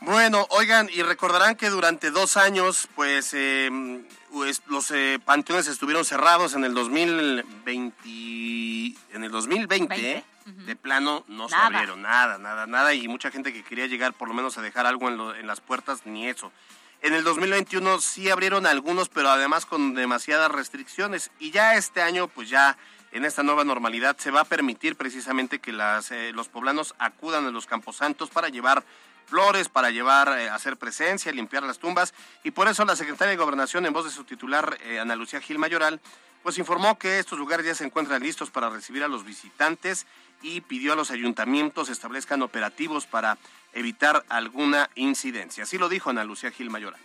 [0.00, 3.68] Bueno, oigan, y recordarán que durante dos años, pues, eh,
[4.68, 10.24] los eh, panteones estuvieron cerrados en el 2020, en el 2020, Veinte.
[10.46, 14.28] de plano no se abrieron nada, nada, nada, y mucha gente que quería llegar por
[14.28, 16.52] lo menos a dejar algo en, lo- en las puertas, ni eso.
[17.02, 22.28] En el 2021 sí abrieron algunos, pero además con demasiadas restricciones, y ya este año,
[22.28, 22.76] pues ya
[23.10, 27.46] en esta nueva normalidad se va a permitir precisamente que las, eh, los poblanos acudan
[27.46, 28.84] a los camposantos para llevar
[29.28, 33.36] flores, para llevar, eh, hacer presencia, limpiar las tumbas, y por eso la secretaria de
[33.36, 36.00] Gobernación, en voz de su titular, eh, Ana Lucía Gil Mayoral,
[36.42, 40.06] pues informó que estos lugares ya se encuentran listos para recibir a los visitantes
[40.40, 43.38] y pidió a los ayuntamientos establezcan operativos para
[43.72, 45.64] evitar alguna incidencia.
[45.64, 47.00] Así lo dijo Ana Lucía Gil Mayoral.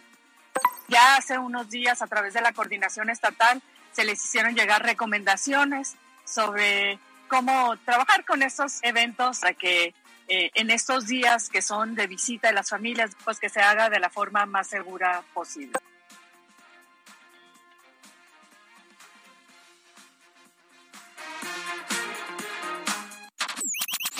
[0.88, 5.96] Ya hace unos días, a través de la coordinación estatal, se les hicieron llegar recomendaciones
[6.26, 9.94] sobre cómo trabajar con estos eventos para que
[10.28, 13.90] eh, en estos días que son de visita de las familias, pues que se haga
[13.90, 15.74] de la forma más segura posible.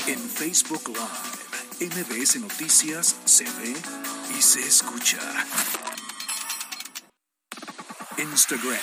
[0.06, 1.44] En Facebook Live
[1.80, 3.74] MBS Noticias se ve
[4.38, 5.20] y se escucha.
[8.18, 8.80] Instagram,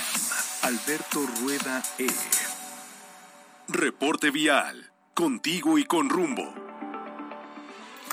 [0.62, 2.08] Alberto Rueda E.
[3.68, 6.69] Reporte vial, contigo y con rumbo.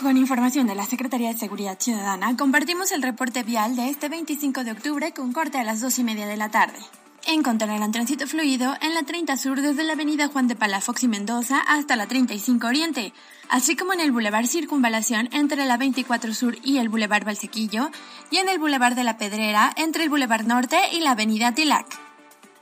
[0.01, 4.63] Con información de la Secretaría de Seguridad Ciudadana, compartimos el reporte vial de este 25
[4.63, 6.77] de octubre con corte a las 2 y media de la tarde.
[7.25, 11.62] Encontrarán tránsito fluido en la 30 Sur desde la avenida Juan de Palafox y Mendoza
[11.67, 13.12] hasta la 35 Oriente,
[13.49, 17.89] así como en el Boulevard Circunvalación entre la 24 Sur y el Boulevard Valsequillo,
[18.29, 21.88] y en el Boulevard de la Pedrera entre el Boulevard Norte y la avenida Tilac.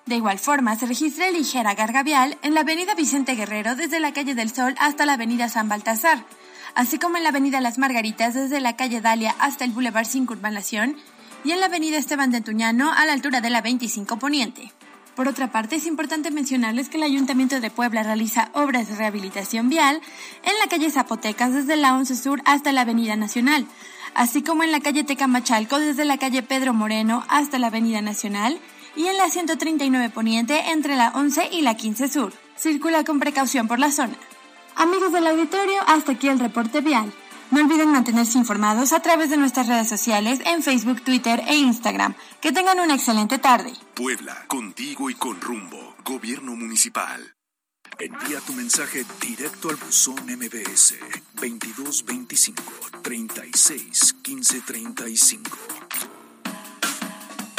[0.05, 4.13] De igual forma, se registra ligera carga vial en la avenida Vicente Guerrero desde la
[4.13, 6.23] calle del Sol hasta la avenida San Baltasar,
[6.75, 10.95] así como en la avenida Las Margaritas desde la calle Dalia hasta el Boulevard Circunvalación
[11.43, 14.71] y en la avenida Esteban de Tuñano a la altura de la 25 Poniente.
[15.15, 19.69] Por otra parte, es importante mencionarles que el Ayuntamiento de Puebla realiza obras de rehabilitación
[19.69, 20.01] vial
[20.43, 23.65] en la calle Zapotecas desde la 11 Sur hasta la Avenida Nacional,
[24.13, 28.59] así como en la calle Tecamachalco desde la calle Pedro Moreno hasta la Avenida Nacional
[28.97, 32.33] y en la 139 Poniente entre la 11 y la 15 Sur.
[32.57, 34.15] Circula con precaución por la zona.
[34.75, 37.13] Amigos del auditorio, hasta aquí el reporte vial.
[37.51, 42.13] No olviden mantenerse informados a través de nuestras redes sociales en Facebook, Twitter e Instagram.
[42.41, 43.71] Que tengan una excelente tarde.
[43.93, 45.95] Puebla, contigo y con rumbo.
[46.03, 47.35] Gobierno Municipal.
[47.97, 50.95] Envía tu mensaje directo al buzón MBS
[51.35, 52.63] 2225
[53.01, 55.84] 36 15 35.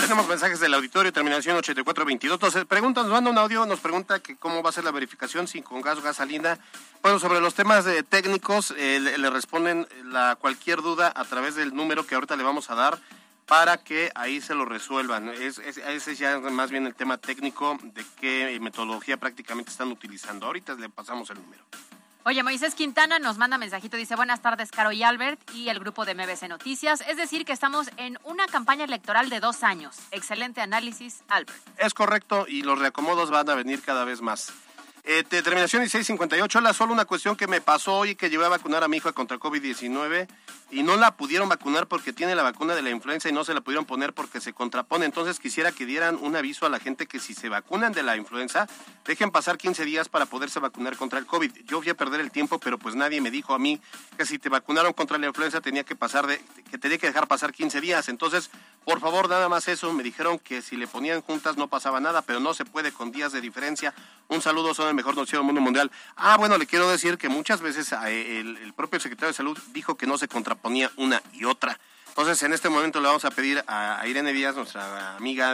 [0.07, 2.37] Tenemos mensajes del auditorio, terminación 8422.
[2.37, 5.49] Entonces, pregunta, nos manda un audio, nos pregunta que cómo va a ser la verificación
[5.49, 6.61] sin con gas o gasolina.
[7.03, 11.75] Bueno, sobre los temas de técnicos, eh, le, responden la, cualquier duda a través del
[11.75, 13.01] número que ahorita le vamos a dar
[13.47, 15.29] para que ahí se lo resuelvan.
[15.29, 19.91] Es, es- ese es ya más bien el tema técnico de qué metodología prácticamente están
[19.91, 20.47] utilizando.
[20.47, 21.65] Ahorita le pasamos el número.
[22.29, 26.05] Oye, Moisés Quintana nos manda mensajito, dice buenas tardes, Caro y Albert y el grupo
[26.05, 27.01] de MBC Noticias.
[27.07, 29.97] Es decir, que estamos en una campaña electoral de dos años.
[30.11, 31.57] Excelente análisis, Albert.
[31.79, 34.53] Es correcto y los reacomodos van a venir cada vez más.
[35.09, 38.49] Eh, te- terminación 1658, la solo una cuestión que me pasó hoy que llevé a
[38.49, 40.27] vacunar a mi hija contra el COVID-19
[40.73, 43.55] y no la pudieron vacunar porque tiene la vacuna de la influenza y no se
[43.55, 45.05] la pudieron poner porque se contrapone.
[45.07, 48.17] Entonces quisiera que dieran un aviso a la gente que si se vacunan de la
[48.17, 48.67] influenza,
[49.05, 51.53] dejen pasar 15 días para poderse vacunar contra el COVID.
[51.67, 53.81] Yo fui a perder el tiempo, pero pues nadie me dijo a mí
[54.19, 57.29] que si te vacunaron contra la influenza tenía que pasar de, que tenía que dejar
[57.29, 58.09] pasar 15 días.
[58.09, 58.51] Entonces,
[58.87, 59.93] por favor, nada más eso.
[59.93, 63.11] Me dijeron que si le ponían juntas no pasaba nada, pero no se puede con
[63.11, 63.93] días de diferencia.
[64.29, 65.91] Un saludo, son el mejor noticiero del mundo mundial.
[66.15, 69.97] Ah, bueno, le quiero decir que muchas veces eh, el, propio secretario de Salud dijo
[69.97, 71.81] que no se contraponía una y otra.
[72.11, 75.53] Entonces, en este momento le vamos a pedir a, Irene Díaz, nuestra amiga,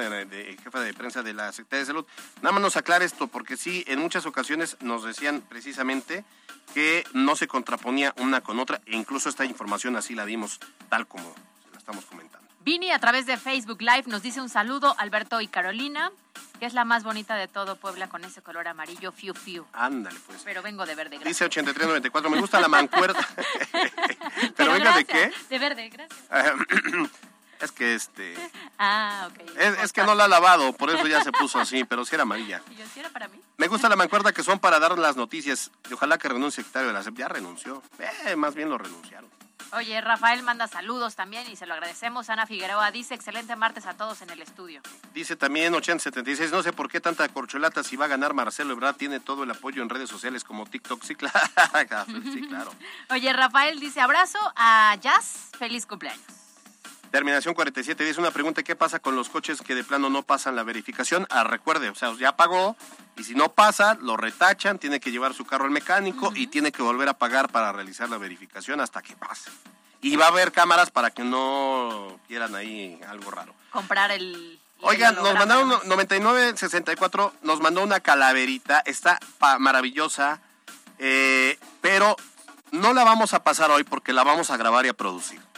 [0.62, 2.06] jefa de prensa de la Secretaría de Salud,
[2.42, 6.26] nada más nos aclare esto, porque sí, en muchas ocasiones nos decían precisamente
[6.74, 11.08] que no se contraponía una con otra, e incluso esta información así la dimos tal
[11.08, 12.51] como se la estamos comentando.
[12.64, 16.12] Vini a través de Facebook Live nos dice un saludo, Alberto y Carolina,
[16.60, 19.66] que es la más bonita de todo Puebla con ese color amarillo, fiu fiu.
[19.72, 20.42] Ándale, pues.
[20.44, 21.28] Pero vengo de verde, gracias.
[21.28, 23.18] Dice 8394, me gusta la mancuerda.
[24.56, 25.32] Pero venga, ¿de qué?
[25.50, 26.20] De verde, gracias.
[27.62, 28.34] Es que este.
[28.84, 29.50] Ah, ok.
[29.56, 32.16] Es, es que no la ha lavado, por eso ya se puso así, pero sí
[32.16, 32.60] era amarilla.
[32.72, 33.40] ¿Y yo sí era para mí?
[33.58, 35.70] Me gusta la mancuerda que son para dar las noticias.
[35.88, 37.16] Y ojalá que renuncie el secretario de la SEP.
[37.16, 37.80] Ya renunció.
[38.26, 39.30] Eh, más bien lo renunciaron.
[39.72, 42.28] Oye, Rafael manda saludos también y se lo agradecemos.
[42.28, 44.82] Ana Figueroa dice, excelente martes a todos en el estudio.
[45.14, 48.96] Dice también 8076, no sé por qué tanta corcholata si va a ganar Marcelo Ebrard,
[48.96, 51.02] tiene todo el apoyo en redes sociales como TikTok.
[51.02, 51.38] Sí, claro.
[52.32, 52.72] Sí, claro.
[53.10, 56.41] Oye, Rafael dice, abrazo a Jazz, feliz cumpleaños.
[57.12, 60.56] Terminación 47 dice una pregunta, ¿qué pasa con los coches que de plano no pasan
[60.56, 61.26] la verificación?
[61.28, 62.74] Ah, recuerde, o sea, ya pagó
[63.18, 66.72] y si no pasa, lo retachan, tiene que llevar su carro al mecánico y tiene
[66.72, 69.50] que volver a pagar para realizar la verificación hasta que pase.
[70.00, 73.54] Y va a haber cámaras para que no quieran ahí algo raro.
[73.70, 74.58] Comprar el...
[74.80, 75.82] Oigan, nos mandaron ¿no?
[75.84, 79.20] 9964, nos mandó una calaverita, está
[79.58, 80.40] maravillosa,
[80.98, 82.16] eh, pero
[82.70, 85.51] no la vamos a pasar hoy porque la vamos a grabar y a producir.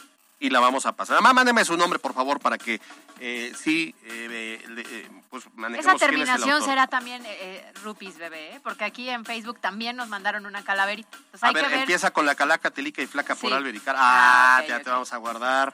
[0.45, 1.17] Y la vamos a pasar.
[1.23, 2.79] Mamá, mándeme su nombre, por favor, para que
[3.19, 7.73] eh, sí, eh, eh, pues manejemos Esa quién es el terminación será también eh, eh,
[7.83, 8.61] Rupis, bebé, ¿eh?
[8.63, 11.17] porque aquí en Facebook también nos mandaron una calaverita.
[11.17, 11.79] Entonces A ver, que ver...
[11.81, 13.57] empieza con la calaca telica y flaca por Sí.
[13.57, 13.97] albericar.
[13.99, 15.73] Ah, Ah, ya te vamos a guardar.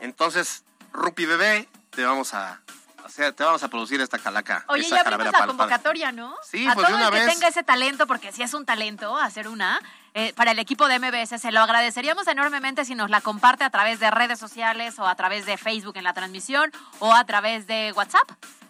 [0.00, 2.62] Entonces, Rupi bebé, te vamos a,
[3.04, 4.64] o sea, te vamos a producir esta calaca.
[4.68, 6.34] Oye, esta ya abrimos la para- convocatoria, ¿no?
[6.42, 7.34] Sí, a pues de todo una el que vez.
[7.34, 9.78] tenga ese talento, porque si es un talento hacer una,
[10.18, 13.70] eh, para el equipo de MBS, se lo agradeceríamos enormemente si nos la comparte a
[13.70, 17.66] través de redes sociales o a través de Facebook en la transmisión o a través
[17.66, 18.26] de WhatsApp,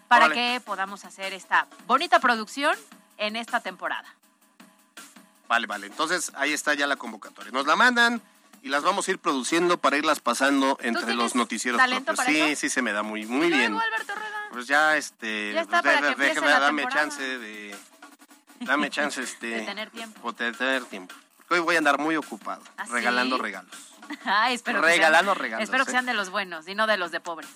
[0.08, 0.34] para Órale.
[0.54, 2.76] que podamos hacer esta bonita producción
[3.18, 4.12] en esta temporada.
[5.48, 5.86] Vale, vale.
[5.86, 7.52] Entonces, ahí está ya la convocatoria.
[7.52, 8.20] Nos la mandan
[8.62, 12.26] y las vamos a ir produciendo para irlas pasando entre los noticieros talento propios.
[12.26, 12.60] para Sí, eso?
[12.62, 13.74] sí se me da muy muy Y luego, bien.
[13.80, 14.48] Alberto Rueda.
[14.50, 17.08] Pues ya este Ya está pues, para que deja- empiece deja- la dame temporada.
[17.08, 17.76] chance de
[18.60, 20.32] dame chance este De tener tiempo.
[20.32, 21.14] de tener tiempo.
[21.46, 22.92] Porque hoy voy a andar muy ocupado ¿Ah, sí?
[22.92, 23.70] regalando regalos.
[24.24, 25.94] Ay, espero que Regalando sean, regalos, Espero que ¿eh?
[25.94, 27.48] sean de los buenos y no de los de pobres.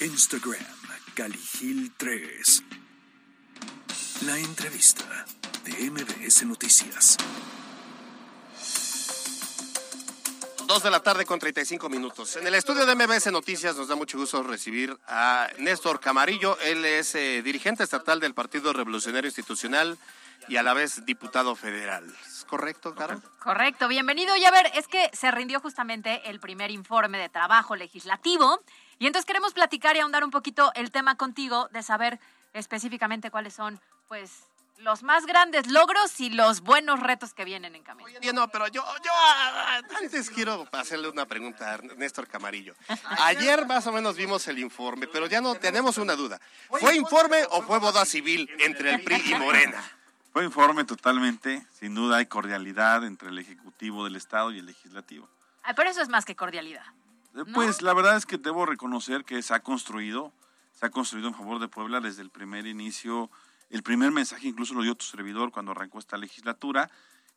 [0.00, 0.58] Instagram,
[1.14, 2.62] Caligil3.
[4.26, 5.24] La entrevista
[5.64, 7.16] de MBS Noticias.
[10.72, 12.36] Dos de la tarde con 35 minutos.
[12.36, 16.58] En el estudio de MBS Noticias nos da mucho gusto recibir a Néstor Camarillo.
[16.60, 19.98] Él es eh, dirigente estatal del Partido Revolucionario Institucional
[20.48, 22.10] y a la vez diputado federal.
[22.26, 23.20] ¿Es correcto, Caro?
[23.40, 24.34] Correcto, bienvenido.
[24.34, 28.58] Y a ver, es que se rindió justamente el primer informe de trabajo legislativo
[28.98, 32.18] y entonces queremos platicar y ahondar un poquito el tema contigo de saber
[32.54, 34.44] específicamente cuáles son, pues,
[34.82, 38.08] los más grandes logros y los buenos retos que vienen en camino.
[38.20, 42.74] Oye, no, pero yo, yo ah, antes quiero hacerle una pregunta a Néstor Camarillo.
[43.20, 46.40] Ayer más o menos vimos el informe, pero ya no tenemos una duda.
[46.68, 49.82] ¿Fue informe o fue boda civil entre el PRI y Morena?
[50.32, 55.28] Fue informe totalmente, sin duda hay cordialidad entre el Ejecutivo del Estado y el Legislativo.
[55.62, 56.84] Ay, pero eso es más que cordialidad.
[57.36, 60.32] Eh, Pues la verdad es que debo reconocer que se ha construido,
[60.72, 63.30] se ha construido en favor de Puebla desde el primer inicio.
[63.72, 66.90] El primer mensaje incluso lo dio tu servidor cuando arrancó esta legislatura.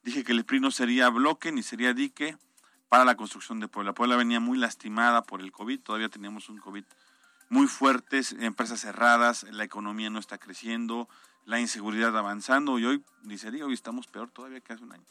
[0.03, 2.37] Dije que el PRI no sería bloque ni sería dique
[2.89, 3.93] para la construcción de Puebla.
[3.93, 6.83] Puebla venía muy lastimada por el COVID, todavía teníamos un COVID
[7.47, 11.07] muy fuerte, empresas cerradas, la economía no está creciendo,
[11.45, 14.91] la inseguridad avanzando y hoy, ni se diga, hoy estamos peor todavía que hace un
[14.91, 15.05] año.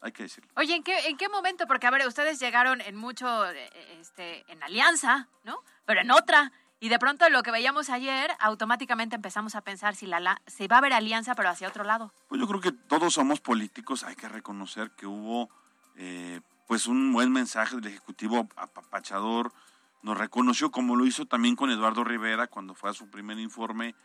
[0.00, 0.48] Hay que decirlo.
[0.54, 1.66] Oye, ¿en qué, ¿en qué momento?
[1.66, 5.58] Porque, a ver, ustedes llegaron en mucho, eh, este, en alianza, ¿no?
[5.86, 6.52] Pero en otra.
[6.80, 10.68] Y de pronto lo que veíamos ayer, automáticamente empezamos a pensar si, la, la- si
[10.68, 12.12] va a haber alianza, pero hacia otro lado.
[12.28, 15.50] Pues yo creo que todos somos políticos, hay que reconocer que hubo
[15.96, 19.52] eh, pues un buen mensaje del Ejecutivo apapachador,
[20.02, 23.96] nos reconoció como lo hizo también con Eduardo Rivera cuando fue a su primer informe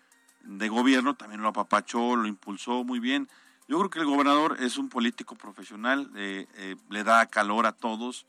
[0.42, 3.30] de gobierno, también lo apapachó, lo impulsó muy bien.
[3.68, 7.72] Yo creo que el gobernador es un político profesional, eh, eh, le da calor a
[7.72, 8.26] todos,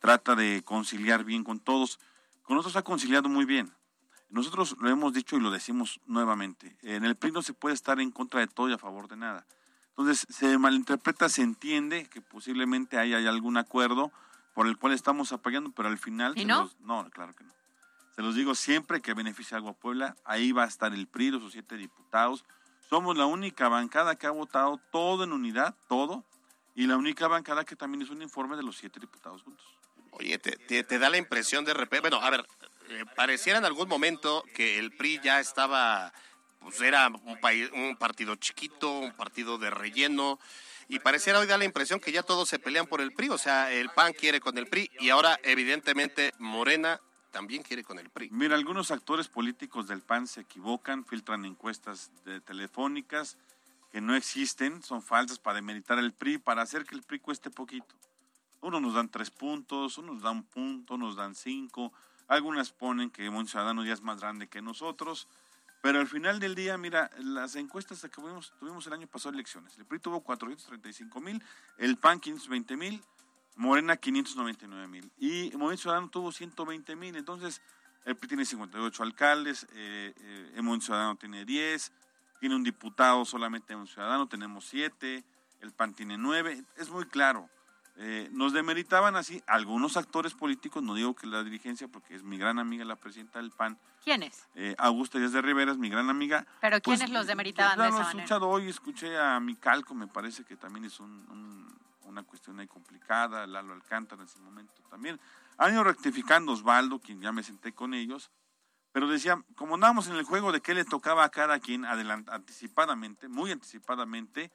[0.00, 1.98] trata de conciliar bien con todos.
[2.42, 3.72] Con nosotros ha conciliado muy bien.
[4.28, 6.76] Nosotros lo hemos dicho y lo decimos nuevamente.
[6.82, 9.16] En el PRI no se puede estar en contra de todo y a favor de
[9.16, 9.46] nada.
[9.90, 14.12] Entonces se malinterpreta, se entiende que posiblemente haya algún acuerdo
[14.54, 16.32] por el cual estamos apoyando, pero al final...
[16.36, 16.62] ¿Y no?
[16.62, 17.52] los- no, claro que no.
[18.14, 21.30] Se los digo siempre que beneficia algo a Puebla, ahí va a estar el PRI,
[21.30, 22.44] los siete diputados.
[22.88, 26.24] Somos la única bancada que ha votado todo en unidad, todo,
[26.74, 29.66] y la única bancada que también hizo un informe de los siete diputados juntos.
[30.12, 32.46] Oye, te, te- te da la impresión de repente, bueno, a ver,
[32.88, 36.12] eh, pareciera en algún momento que el PRI ya estaba,
[36.60, 40.38] pues era un, país, un partido chiquito, un partido de relleno,
[40.88, 43.38] y pareciera hoy da la impresión que ya todos se pelean por el PRI, o
[43.38, 47.00] sea, el PAN quiere con el PRI, y ahora evidentemente Morena
[47.32, 48.30] también quiere con el PRI.
[48.30, 53.36] Mira, algunos actores políticos del PAN se equivocan, filtran encuestas de telefónicas
[53.90, 57.50] que no existen, son falsas para demeritar el PRI, para hacer que el PRI cueste
[57.50, 57.94] poquito.
[58.60, 61.92] Unos nos dan tres puntos, unos dan un punto, unos dan cinco,
[62.28, 65.28] algunas ponen que Ciudadano ya es más grande que nosotros,
[65.82, 69.76] pero al final del día, mira, las encuestas que tuvimos, tuvimos el año pasado elecciones,
[69.78, 71.42] el PRI tuvo 435 mil,
[71.78, 73.02] el PAN 520 mil,
[73.56, 77.16] Morena 599 mil y Movimiento Ciudadano tuvo 120 mil.
[77.16, 77.62] Entonces,
[78.04, 81.92] el PRI tiene 58 alcaldes, eh, eh, Movimiento Ciudadano tiene 10,
[82.40, 85.24] tiene un diputado solamente Movimiento Ciudadano, tenemos 7,
[85.60, 86.64] el PAN tiene 9.
[86.76, 87.48] Es muy claro.
[87.98, 92.36] Eh, nos demeritaban así algunos actores políticos, no digo que la dirigencia, porque es mi
[92.36, 94.46] gran amiga la presidenta del PAN, ¿Quiénes?
[94.54, 96.46] eh, Augusta Díaz de Rivera, es mi gran amiga.
[96.60, 98.18] Pero Pues, ¿quiénes los demeritaban ya de esa he manera?
[98.24, 102.66] escuchado hoy, escuché a Micalco, me parece que también es un- un- una cuestión ahí
[102.66, 105.18] complicada, Lalo Alcántara en ese momento también.
[105.56, 108.30] Han ido rectificando Osvaldo, quien ya me senté con ellos,
[108.92, 112.28] pero decía, como andábamos en el juego de qué le tocaba a cada quien adelant-
[112.30, 114.52] anticipadamente, muy anticipadamente,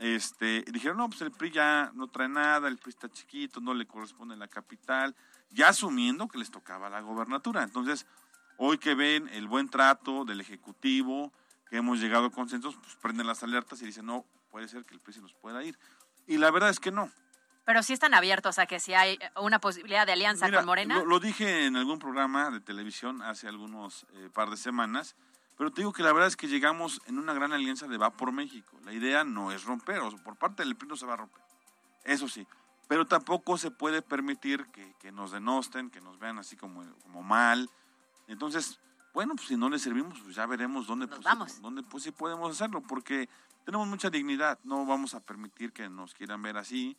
[0.00, 3.74] este, dijeron, no, pues el PRI ya no trae nada, el PRI está chiquito, no
[3.74, 5.14] le corresponde la capital,
[5.50, 7.62] ya asumiendo que les tocaba la gobernatura.
[7.62, 8.06] Entonces,
[8.56, 11.32] hoy que ven el buen trato del Ejecutivo,
[11.68, 14.94] que hemos llegado a consensos, pues prenden las alertas y dicen, no, puede ser que
[14.94, 15.78] el PRI se nos pueda ir.
[16.26, 17.10] Y la verdad es que no.
[17.66, 20.96] Pero sí están abiertos a que si hay una posibilidad de alianza Mira, con Morena.
[20.96, 25.14] Lo, lo dije en algún programa de televisión hace algunos eh, par de semanas,
[25.60, 28.08] pero te digo que la verdad es que llegamos en una gran alianza de Va
[28.08, 28.78] por México.
[28.82, 31.16] La idea no es romper, o sea, por parte del PRI no se va a
[31.18, 31.42] romper,
[32.02, 32.46] eso sí,
[32.88, 37.22] pero tampoco se puede permitir que, que nos denosten, que nos vean así como, como
[37.22, 37.68] mal.
[38.26, 38.80] Entonces,
[39.12, 41.60] bueno, pues si no le servimos, pues ya veremos dónde, pues, vamos.
[41.60, 43.28] dónde pues sí podemos hacerlo, porque
[43.66, 46.96] tenemos mucha dignidad, no vamos a permitir que nos quieran ver así,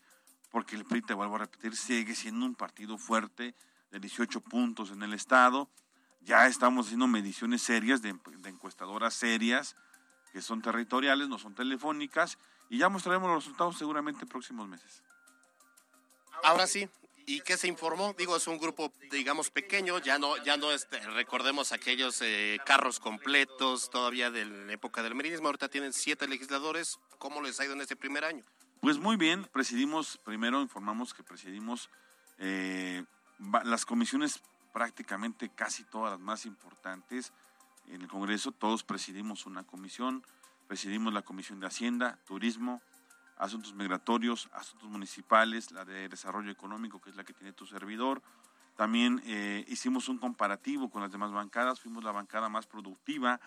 [0.52, 3.56] porque el PRI, te vuelvo a repetir, sigue siendo un partido fuerte
[3.90, 5.68] de 18 puntos en el Estado,
[6.22, 9.76] ya estamos haciendo mediciones serias de, de encuestadoras serias,
[10.32, 12.38] que son territoriales, no son telefónicas,
[12.70, 15.04] y ya mostraremos los resultados seguramente en próximos meses.
[16.44, 16.90] Ahora sí.
[17.28, 18.14] ¿Y qué se informó?
[18.18, 23.00] Digo, es un grupo, digamos, pequeño, ya no, ya no este, recordemos aquellos eh, carros
[23.00, 25.48] completos todavía de la época del merinismo.
[25.48, 27.00] Ahorita tienen siete legisladores.
[27.20, 28.44] ¿Cómo les ha ido en este primer año?
[28.82, 31.90] Pues muy bien, presidimos, primero informamos que presidimos
[32.40, 33.06] eh,
[33.64, 34.42] las comisiones
[34.72, 37.34] prácticamente casi todas las más importantes
[37.88, 40.24] en el Congreso, todos presidimos una comisión,
[40.68, 42.82] presidimos la Comisión de Hacienda, Turismo,
[43.38, 48.22] Asuntos Migratorios, Asuntos Municipales, la de Desarrollo Económico, que es la que tiene tu servidor.
[48.78, 53.42] También eh, hicimos un comparativo con las demás bancadas, fuimos la bancada más productiva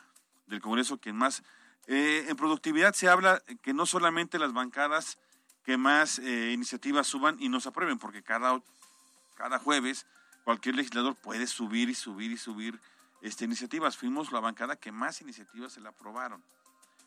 [0.47, 1.43] del Congreso, que más...
[1.87, 5.19] eh, en productividad se habla que no solamente las bancadas
[5.65, 8.61] que más eh, iniciativas suban y nos aprueben, porque cada,
[9.35, 10.07] cada jueves
[10.45, 12.79] cualquier legislador puede subir y subir y subir
[13.23, 13.97] este, iniciativas.
[13.97, 16.43] Fuimos la bancada que más iniciativas se le aprobaron,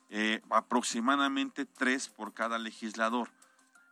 [0.09, 3.29] eh, aproximadamente tres por cada legislador.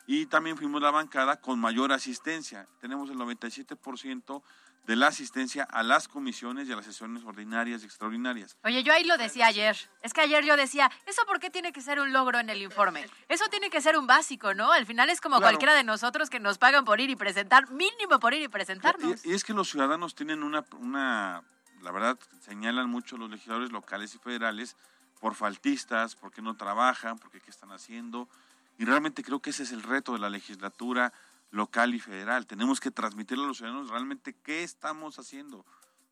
[0.07, 2.67] Y también fuimos la bancada con mayor asistencia.
[2.79, 4.43] Tenemos el 97%
[4.85, 8.55] de la asistencia a las comisiones y a las sesiones ordinarias y extraordinarias.
[8.63, 9.75] Oye, yo ahí lo decía ayer.
[10.03, 12.61] Es que ayer yo decía, ¿eso por qué tiene que ser un logro en el
[12.61, 13.09] informe?
[13.27, 14.71] Eso tiene que ser un básico, ¿no?
[14.71, 15.53] Al final es como Claro.
[15.53, 19.25] cualquiera de nosotros que nos pagan por ir y presentar, mínimo por ir y presentarnos.
[19.25, 21.41] Y, y es que los ciudadanos tienen una, una,
[21.81, 24.77] la verdad, señalan mucho los legisladores locales y federales
[25.19, 28.29] por faltistas, porque no trabajan, porque qué están haciendo.
[28.77, 31.13] Y realmente creo que ese es el reto de la legislatura
[31.51, 32.45] local y federal.
[32.45, 35.65] Tenemos que transmitirle a los ciudadanos realmente qué estamos haciendo,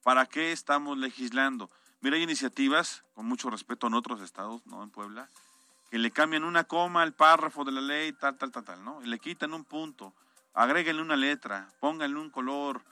[0.03, 1.70] para qué estamos legislando.
[2.01, 5.30] Mira, hay iniciativas, con mucho respeto en otros estados, no en Puebla,
[5.91, 9.01] que le cambian una coma al párrafo de la ley, tal, tal, tal, tal, ¿no?
[9.03, 10.14] Y le quitan un punto,
[10.53, 12.84] agréguenle una letra, pónganle un color,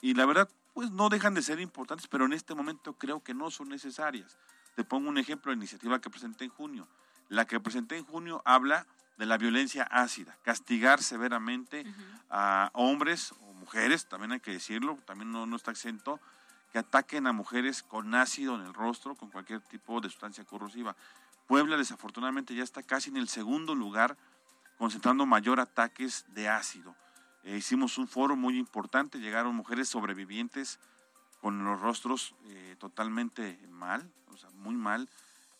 [0.00, 3.34] y la verdad, pues no dejan de ser importantes, pero en este momento creo que
[3.34, 4.36] no son necesarias.
[4.74, 6.86] Te pongo un ejemplo la iniciativa que presenté en junio.
[7.28, 8.86] La que presenté en junio habla
[9.16, 11.84] de la violencia ácida, castigar severamente
[12.30, 16.20] a hombres o mujeres, también hay que decirlo, también no, no está exento,
[16.72, 20.96] que ataquen a mujeres con ácido en el rostro, con cualquier tipo de sustancia corrosiva.
[21.46, 24.16] Puebla desafortunadamente ya está casi en el segundo lugar,
[24.78, 26.94] concentrando mayor ataques de ácido.
[27.44, 30.78] Eh, hicimos un foro muy importante, llegaron mujeres sobrevivientes
[31.40, 35.08] con los rostros eh, totalmente mal, o sea, muy mal,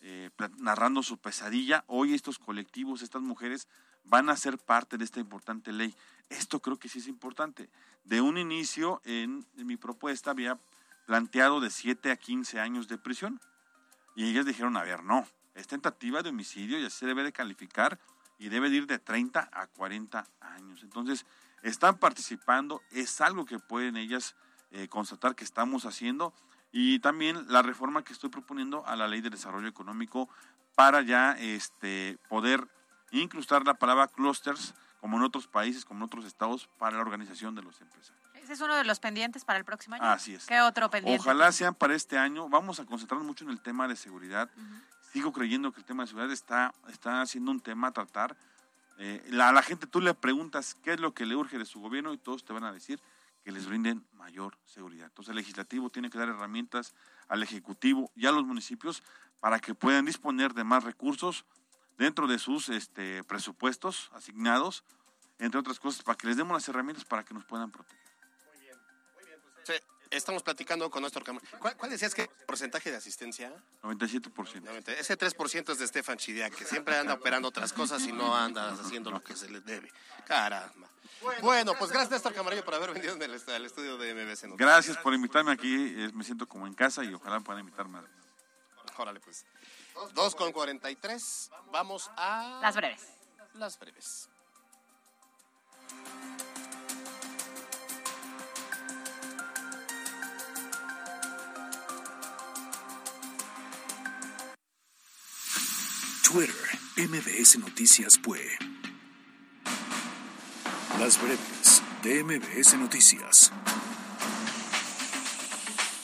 [0.08, 1.82] eh, narrando su pesadilla.
[1.88, 3.66] Hoy estos colectivos, estas mujeres,
[4.04, 5.96] van a ser parte de esta importante ley.
[6.28, 7.68] Esto creo que sí es importante.
[8.04, 10.60] De un inicio, en, mi propuesta había
[11.06, 13.40] planteado de 7 a 15 años de prisión.
[14.14, 15.26] Y ellas dijeron, a ver, no,
[15.56, 17.98] es tentativa de homicidio y así se debe de calificar
[18.38, 20.84] y debe de ir de 30 a 40 años.
[20.84, 21.26] Entonces,
[21.62, 24.36] están participando, es algo que pueden ellas
[24.70, 26.32] eh, constatar que estamos haciendo
[26.78, 30.28] y también la reforma que estoy proponiendo a la ley de desarrollo económico
[30.74, 32.68] para ya este, poder
[33.12, 37.54] incrustar la palabra clusters como en otros países, como en otros estados, para la organización
[37.54, 38.22] de los empresarios.
[38.34, 40.04] Ese es uno de los pendientes para el próximo año.
[40.04, 40.44] Así es.
[40.44, 41.18] ¿Qué otro pendiente?
[41.22, 42.46] Ojalá sean para este año.
[42.50, 44.50] Vamos a concentrarnos mucho en el tema de seguridad.
[45.14, 48.36] Sigo creyendo que el tema de seguridad está, está siendo un tema a tratar.
[48.98, 51.64] Eh, la- a la gente tú le preguntas qué es lo que le urge de
[51.64, 53.00] su gobierno y todos te van a decir
[53.46, 55.06] que les brinden mayor seguridad.
[55.06, 56.96] Entonces el legislativo tiene que dar herramientas
[57.28, 59.04] al ejecutivo y a los municipios
[59.38, 61.44] para que puedan disponer de más recursos
[61.96, 64.82] dentro de sus este, presupuestos asignados,
[65.38, 68.00] entre otras cosas, para que les demos las herramientas para que nos puedan proteger.
[69.62, 69.74] Sí,
[70.10, 71.46] estamos platicando con Néstor Camargo.
[71.58, 73.52] ¿Cuál, cuál decías que porcentaje de asistencia?
[73.82, 74.88] 97%.
[74.88, 78.72] Ese 3% es de Stefan Chidiac, que siempre anda operando otras cosas y no anda
[78.72, 79.90] haciendo lo que se le debe.
[80.26, 80.88] Caramba.
[81.42, 84.44] Bueno, pues gracias Néstor Camarillo por haber venido en el, est- al estudio de MBC
[84.44, 84.56] Noticias.
[84.58, 88.04] Gracias por invitarme aquí, eh, me siento como en casa y ojalá puedan invitar más.
[88.98, 89.44] Órale, pues.
[90.14, 91.50] 2 con 43.
[91.72, 92.58] Vamos a.
[92.62, 93.02] Las breves.
[93.54, 94.28] Las breves.
[106.28, 106.56] Twitter,
[106.96, 108.40] MBS Noticias Pue.
[110.98, 113.52] Las breves de MBS Noticias.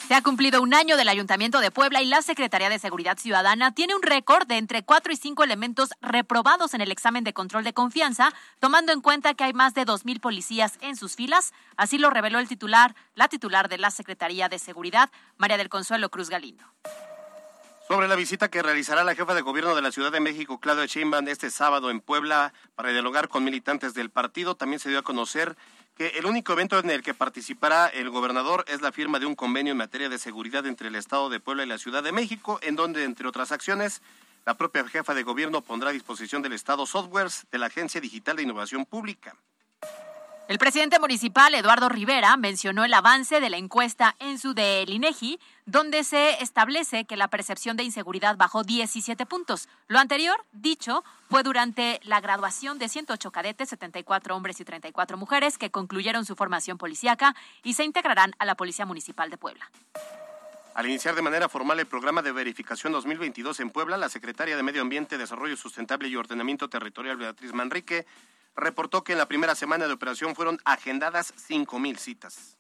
[0.06, 3.74] Se ha cumplido un año del Ayuntamiento de Puebla y la Secretaría de Seguridad Ciudadana
[3.74, 7.64] tiene un récord de entre cuatro y cinco elementos reprobados en el examen de control
[7.64, 11.52] de confianza, tomando en cuenta que hay más de dos mil policías en sus filas.
[11.76, 16.10] Así lo reveló el titular, la titular de la Secretaría de Seguridad, María del Consuelo
[16.10, 16.64] Cruz Galindo.
[17.92, 20.86] Sobre la visita que realizará la jefa de gobierno de la Ciudad de México, Claudia
[20.86, 25.02] Sheinbaum, este sábado en Puebla para dialogar con militantes del partido, también se dio a
[25.02, 25.58] conocer
[25.94, 29.34] que el único evento en el que participará el gobernador es la firma de un
[29.34, 32.58] convenio en materia de seguridad entre el Estado de Puebla y la Ciudad de México,
[32.62, 34.00] en donde, entre otras acciones,
[34.46, 38.36] la propia jefa de gobierno pondrá a disposición del Estado softwares de la Agencia Digital
[38.36, 39.36] de Innovación Pública.
[40.48, 45.38] El presidente municipal, Eduardo Rivera, mencionó el avance de la encuesta en su del INEGI,
[45.66, 49.68] donde se establece que la percepción de inseguridad bajó 17 puntos.
[49.88, 55.58] Lo anterior, dicho, fue durante la graduación de 108 cadetes, 74 hombres y 34 mujeres,
[55.58, 59.70] que concluyeron su formación policíaca y se integrarán a la Policía Municipal de Puebla.
[60.74, 64.62] Al iniciar de manera formal el programa de verificación 2022 en Puebla, la secretaria de
[64.62, 68.06] Medio Ambiente, Desarrollo Sustentable y Ordenamiento Territorial, Beatriz Manrique,
[68.56, 72.56] reportó que en la primera semana de operación fueron agendadas 5.000 citas.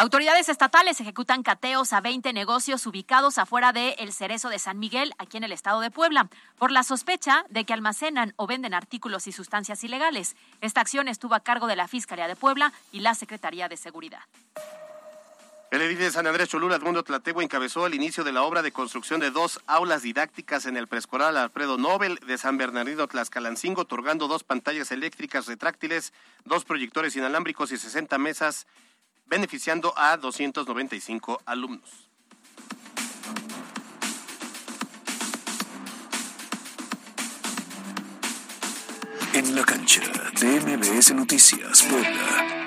[0.00, 5.12] Autoridades estatales ejecutan cateos a 20 negocios ubicados afuera de El Cerezo de San Miguel,
[5.18, 9.26] aquí en el estado de Puebla, por la sospecha de que almacenan o venden artículos
[9.26, 10.36] y sustancias ilegales.
[10.62, 14.22] Esta acción estuvo a cargo de la Fiscalía de Puebla y la Secretaría de Seguridad.
[15.70, 18.72] El edil de San Andrés Cholula, Edmundo Tlategua, encabezó el inicio de la obra de
[18.72, 24.26] construcción de dos aulas didácticas en el preescolar Alfredo Nobel de San Bernardino Tlaxcalancingo, otorgando
[24.26, 26.14] dos pantallas eléctricas retráctiles,
[26.46, 28.66] dos proyectores inalámbricos y 60 mesas,
[29.30, 32.10] beneficiando a 295 alumnos.
[39.32, 40.02] En la cancha
[40.40, 42.59] de MBS Noticias, Puebla.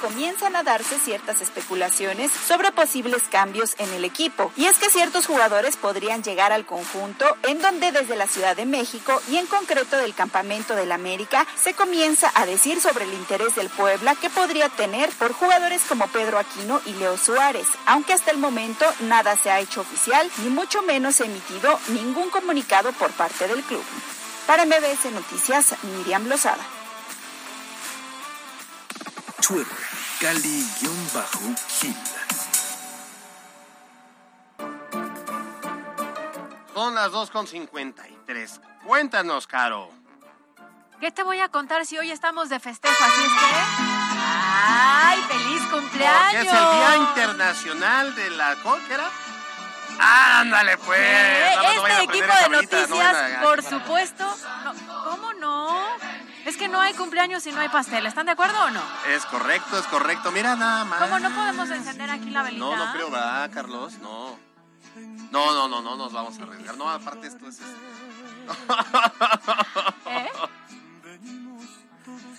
[0.00, 4.50] Comienzan a darse ciertas especulaciones sobre posibles cambios en el equipo.
[4.56, 8.66] Y es que ciertos jugadores podrían llegar al conjunto en donde desde la Ciudad de
[8.66, 13.54] México y en concreto del campamento del América se comienza a decir sobre el interés
[13.54, 18.30] del Puebla que podría tener por jugadores como Pedro Aquino y Leo Suárez, aunque hasta
[18.30, 23.46] el momento nada se ha hecho oficial ni mucho menos emitido ningún comunicado por parte
[23.48, 23.84] del club.
[24.46, 26.83] Para MBS Noticias, Miriam Lozada.
[29.46, 29.66] Twitter,
[30.20, 31.94] Cali-Gil.
[36.72, 38.60] Son las 2.53.
[38.86, 39.90] Cuéntanos, Caro.
[41.00, 42.94] ¿Qué te voy a contar si hoy estamos de festejo?
[43.04, 43.46] Así es que.
[44.66, 46.22] ¡Ay, feliz cumpleaños!
[46.32, 48.56] Porque es el Día Internacional de la...
[48.62, 49.10] ¿Cómo que era?
[49.98, 50.98] ¡Ándale, pues!
[51.00, 54.36] Eh, no este equipo de no noticias, a- por supuesto.
[54.64, 55.86] no, ¿Cómo no?
[56.44, 58.04] Es que no hay cumpleaños y no hay pastel.
[58.06, 58.82] ¿Están de acuerdo o no?
[59.08, 60.30] Es correcto, es correcto.
[60.30, 61.00] Mira nada más.
[61.00, 62.64] ¿Cómo no podemos encender aquí la velita?
[62.64, 63.94] No, no creo, ¿verdad, Carlos?
[63.98, 64.38] No.
[65.30, 66.76] No, no, no, no nos vamos a arriesgar.
[66.76, 67.58] No, aparte esto es...
[70.06, 70.30] ¿Eh?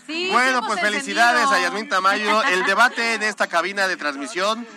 [0.06, 1.68] Sí, bueno, pues felicidades encendido.
[1.68, 2.44] a Yasmín Tamayo.
[2.44, 4.68] El debate en esta cabina de transmisión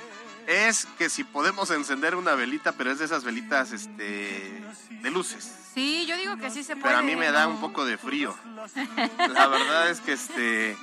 [0.48, 4.62] es que si podemos encender una velita, pero es de esas velitas este
[5.02, 5.54] de luces.
[5.74, 6.88] Sí, yo digo que sí se puede.
[6.88, 8.34] Pero a mí me da un poco de frío.
[9.34, 10.74] La verdad es que este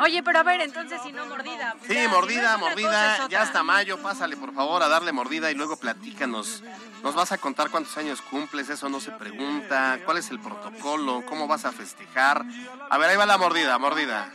[0.00, 1.74] Oye, pero a ver, entonces si no mordida.
[1.78, 3.28] pues Sí, ya, si no mordida, es mordida.
[3.28, 6.62] Ya hasta mayo, pásale por favor a darle mordida y luego platícanos.
[7.02, 9.98] Nos vas a contar cuántos años cumples, eso no se pregunta.
[10.04, 11.24] ¿Cuál es el protocolo?
[11.26, 12.44] ¿Cómo vas a festejar?
[12.88, 14.30] A ver, ahí va la mordida, mordida.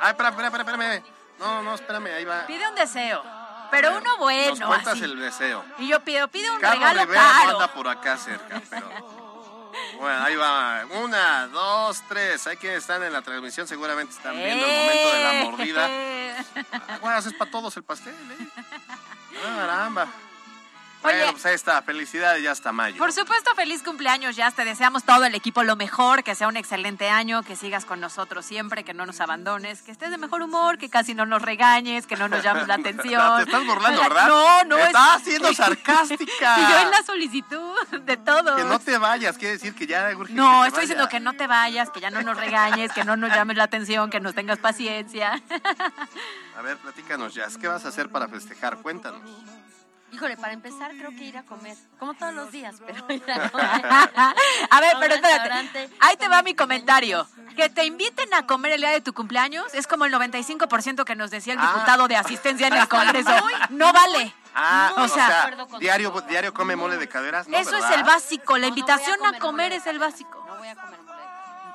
[0.00, 1.11] Ay, espera, espera, espera, espérame.
[1.42, 2.46] No, no, espérame, ahí va.
[2.46, 3.22] Pide un deseo,
[3.70, 5.04] pero uno Nos bueno, cuentas así.
[5.04, 5.64] el deseo.
[5.78, 7.50] Y yo pido, pide un Carlos regalo Rivera no caro.
[7.50, 9.22] anda por acá cerca, pero...
[9.98, 10.84] Bueno, ahí va.
[11.02, 12.46] Una, dos, tres.
[12.46, 15.88] Hay quienes están en la transmisión, seguramente están viendo el momento de la mordida.
[16.72, 18.46] Ah, Bueno, es para todos el pastel, ¿eh?
[19.44, 20.06] Ah, caramba.
[21.04, 21.16] Oye.
[21.16, 21.82] Bueno, pues ahí está.
[21.82, 22.96] Felicidades, ya hasta mayo.
[22.96, 26.56] Por supuesto, feliz cumpleaños, ya te deseamos todo el equipo lo mejor, que sea un
[26.56, 30.42] excelente año, que sigas con nosotros siempre, que no nos abandones, que estés de mejor
[30.42, 33.36] humor, que casi no nos regañes, que no nos llames la atención.
[33.38, 34.28] Te estás burlando, ¿verdad?
[34.28, 34.78] No, no.
[34.78, 36.56] Estás es- siendo sarcástica.
[36.58, 38.56] Y yo en la solicitud de todo.
[38.56, 41.32] Que no te vayas, quiere decir que ya urge No, que estoy diciendo que no
[41.34, 44.34] te vayas, que ya no nos regañes, que no nos llames la atención, que nos
[44.34, 45.42] tengas paciencia.
[46.56, 47.58] A ver, platícanos, Jazz.
[47.58, 48.78] ¿Qué vas a hacer para festejar?
[48.78, 49.20] Cuéntanos.
[50.12, 53.48] Híjole, para empezar creo que ir a comer, como todos los días, pero ir a
[53.48, 53.66] comer.
[54.70, 55.90] A ver, pero espérate.
[56.00, 57.26] Ahí te va mi comentario.
[57.56, 61.16] Que te inviten a comer el día de tu cumpleaños es como el 95% que
[61.16, 61.72] nos decía el Ah.
[61.74, 63.30] diputado de asistencia en el Congreso.
[63.70, 64.34] No vale.
[64.54, 65.50] Ah, o o sea,
[65.80, 67.56] diario, diario come mole de caderas, ¿no?
[67.56, 68.58] eso es el básico.
[68.58, 70.44] La No, no a invitación a comer es el básico.
[70.46, 71.22] No voy a comer mole.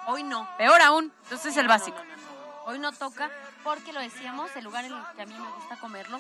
[0.08, 0.48] Hoy no.
[0.58, 1.12] Peor aún.
[1.24, 1.98] Entonces es el No, no, básico.
[1.98, 2.64] no, no, no.
[2.66, 3.32] Hoy no toca
[3.64, 6.20] porque lo decíamos, el lugar en el que a mí me gusta comerlo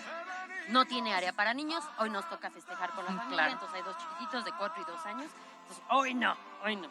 [0.69, 1.83] no tiene área para niños.
[1.99, 3.51] Hoy nos toca festejar con la familia, claro.
[3.53, 5.31] entonces hay dos chiquititos de 4 y 2 años.
[5.61, 6.87] Entonces, hoy no, hoy no.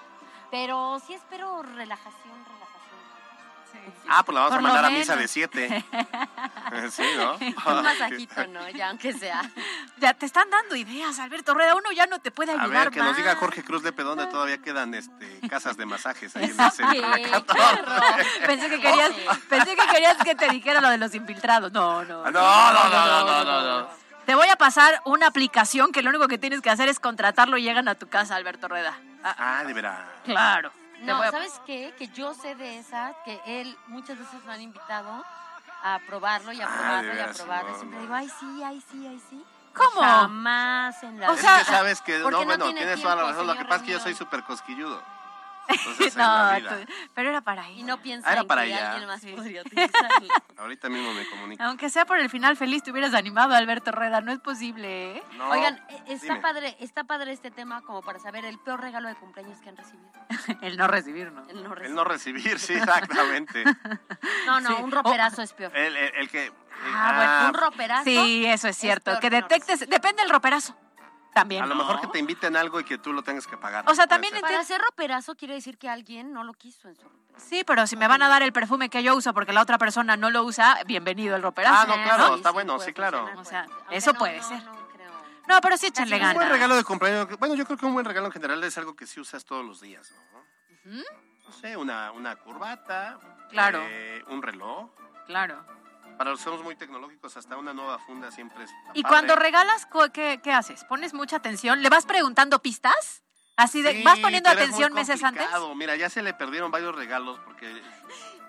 [0.50, 2.75] Pero sí espero relajación, relajación.
[4.08, 5.68] Ah, pues la vamos Por a mandar a misa de siete.
[6.90, 7.34] sí, ¿no?
[7.34, 8.68] Un masajito, ¿no?
[8.70, 9.42] Ya aunque sea.
[9.98, 11.74] Ya te están dando ideas, Alberto Rueda.
[11.74, 14.26] Uno ya no te puede A ayudar ver, que nos diga Jorge Cruz Lepe dónde
[14.26, 18.26] todavía quedan este, casas de masajes ahí en Qué horror.
[18.46, 19.12] Pensé que querías,
[19.48, 21.72] pensé que querías que te dijera lo de los infiltrados.
[21.72, 22.24] No, no.
[22.24, 23.88] No, no, no, no, no, no, no.
[24.24, 27.58] Te voy a pasar una aplicación que lo único que tienes que hacer es contratarlo
[27.58, 28.98] y llegan a tu casa, Alberto Rueda.
[29.22, 30.00] Ah, de veras.
[30.24, 30.72] Claro.
[31.00, 31.94] No, a- ¿sabes qué?
[31.98, 35.24] Que yo sé de esa, que él muchas veces me han invitado
[35.82, 37.68] a probarlo y a probarlo y a probarlo.
[37.70, 39.44] no, y siempre digo, ay, sí, ay, sí, ay, sí.
[39.74, 40.00] ¿Cómo?
[40.00, 43.14] Jamás en la O es sea, que sabes que, no, no bueno, tiene tienes toda
[43.16, 43.46] la razón.
[43.46, 45.02] Lo que pasa es que yo soy súper cosquilludo.
[45.68, 46.86] Entonces, en la No, vida.
[47.14, 47.84] pero era para Y ir.
[47.84, 48.90] no piensa Ah, era en para que allá.
[48.92, 50.28] alguien más podría utilizarlo.
[50.58, 51.62] Ahorita mismo me comunico.
[51.62, 54.20] Aunque sea por el final feliz, te hubieras animado, Alberto Rueda.
[54.20, 55.22] No es posible, ¿eh?
[55.36, 56.40] No, Oigan, eh, está dime.
[56.40, 59.76] padre, está padre este tema como para saber el peor regalo de cumpleaños que han
[59.76, 60.10] recibido.
[60.62, 61.42] El no recibir, ¿no?
[61.48, 61.94] El no El recibir.
[61.94, 63.64] no recibir, sí, exactamente.
[64.46, 64.82] No, no, Sí.
[64.82, 65.76] un roperazo es peor.
[65.76, 66.52] El, el, el que...
[66.94, 68.04] Ah, bueno, un roperazo.
[68.04, 69.12] Sí, eso es cierto.
[69.12, 70.76] peor que no detectes, depende del roperazo.
[71.36, 71.62] También.
[71.62, 71.84] A lo ¿no?
[71.84, 73.84] mejor que te inviten algo y que tú lo tengas que pagar.
[73.88, 74.40] O sea, también ser.
[74.40, 77.06] Para hacer roperazo quiere decir que alguien no lo quiso en su.
[77.36, 79.76] Sí, pero si me van a dar el perfume que yo uso porque la otra
[79.76, 81.76] persona no lo usa, bienvenido el roperazo.
[81.78, 82.34] Ah, no, claro, ¿no?
[82.36, 83.28] está bueno, sí, claro.
[83.36, 84.64] O sea, puede- aunque eso no, puede no, ser.
[84.64, 85.12] no creo.
[85.46, 86.34] No, pero sí échenle ganas.
[86.34, 87.38] Un buen regalo de cumpleaños.
[87.38, 89.62] Bueno, yo creo que un buen regalo en general es algo que sí usas todos
[89.62, 91.02] los días, ¿no?
[91.44, 93.20] No sé, una, una corbata.
[93.50, 93.80] Claro.
[93.82, 94.88] eh, un reloj.
[95.26, 95.62] Claro.
[96.16, 98.70] Para los que somos muy tecnológicos, hasta una nueva funda siempre es.
[98.94, 99.08] Y padre.
[99.08, 100.84] cuando regalas, ¿qué, qué haces?
[100.84, 101.82] ¿Pones mucha atención?
[101.82, 103.22] ¿Le vas preguntando pistas?
[103.56, 105.46] Así de, Sí, ¿vas poniendo pero es muy atención meses antes?
[105.76, 107.70] Mira, ya se le perdieron varios regalos porque.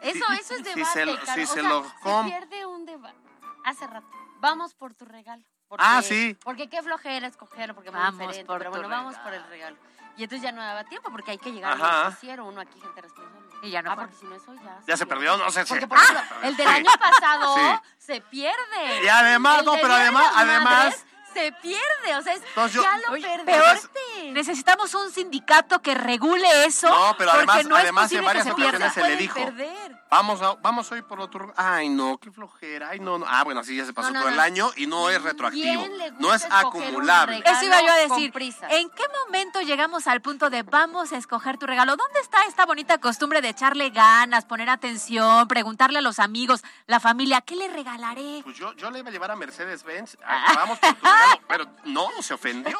[0.02, 2.86] Eso, eso es si debate, se lo- si O se sea, lo com- pierde un
[2.86, 3.18] debate.
[3.64, 4.08] Hace rato.
[4.40, 5.44] Vamos por tu regalo.
[5.68, 6.38] Porque, Ah, sí.
[6.44, 8.46] Porque qué flojera escogerlo, porque muy Vamos diferente.
[8.46, 9.76] por Pero tu bueno, vamos por el regalo.
[10.16, 12.00] Y entonces ya no daba tiempo porque hay que llegar Ajá.
[12.00, 13.37] al noticiero, uno aquí, gente responsable.
[13.64, 14.78] Y ya no Ah, porque si no eso ya.
[14.88, 15.70] Ya se perdió, no sé si.
[15.70, 16.74] Porque, por ejemplo, el del Sí.
[16.74, 17.90] año pasado Sí.
[17.98, 19.04] se pierde.
[19.04, 21.06] Y además, El no, pero además- además- Madres
[21.38, 23.52] Se pierde, o sea, es- Entonces yo- ya lo Oye, perdiste.
[23.52, 26.90] peor, necesitamos un sindicato que regule eso.
[26.90, 29.20] No, pero porque además- no además en posible que varias se ocasiones se le Pueden
[29.20, 29.36] dijo.
[29.36, 29.98] perder.
[30.10, 31.54] Vamos, a- vamos hoy por otro.
[31.58, 32.90] Ay, no, qué flojera.
[32.90, 33.26] Ay, no, no.
[33.28, 34.42] Ah, bueno, sí, ya se pasó No, no, todo el no.
[34.42, 35.82] año y no es retroactivo.
[35.84, 37.38] ¿Quién le gusta No es escoger un acumulable.
[37.38, 37.58] regalo?
[37.58, 38.56] Eso iba yo a con decir.
[38.70, 41.98] ¿En qué momento llegamos al punto de vamos a escoger tu regalo?
[41.98, 47.00] ¿Dónde está esta bonita costumbre de echarle ganas, poner atención, preguntarle a los amigos, la
[47.02, 48.42] familia, ¿qué le regalaré?
[48.46, 49.38] Pues yo, yo le iba a llevar a.
[50.26, 50.52] Ah.
[50.56, 51.06] Vamos por tu
[51.48, 52.78] Pero no, se ofendió.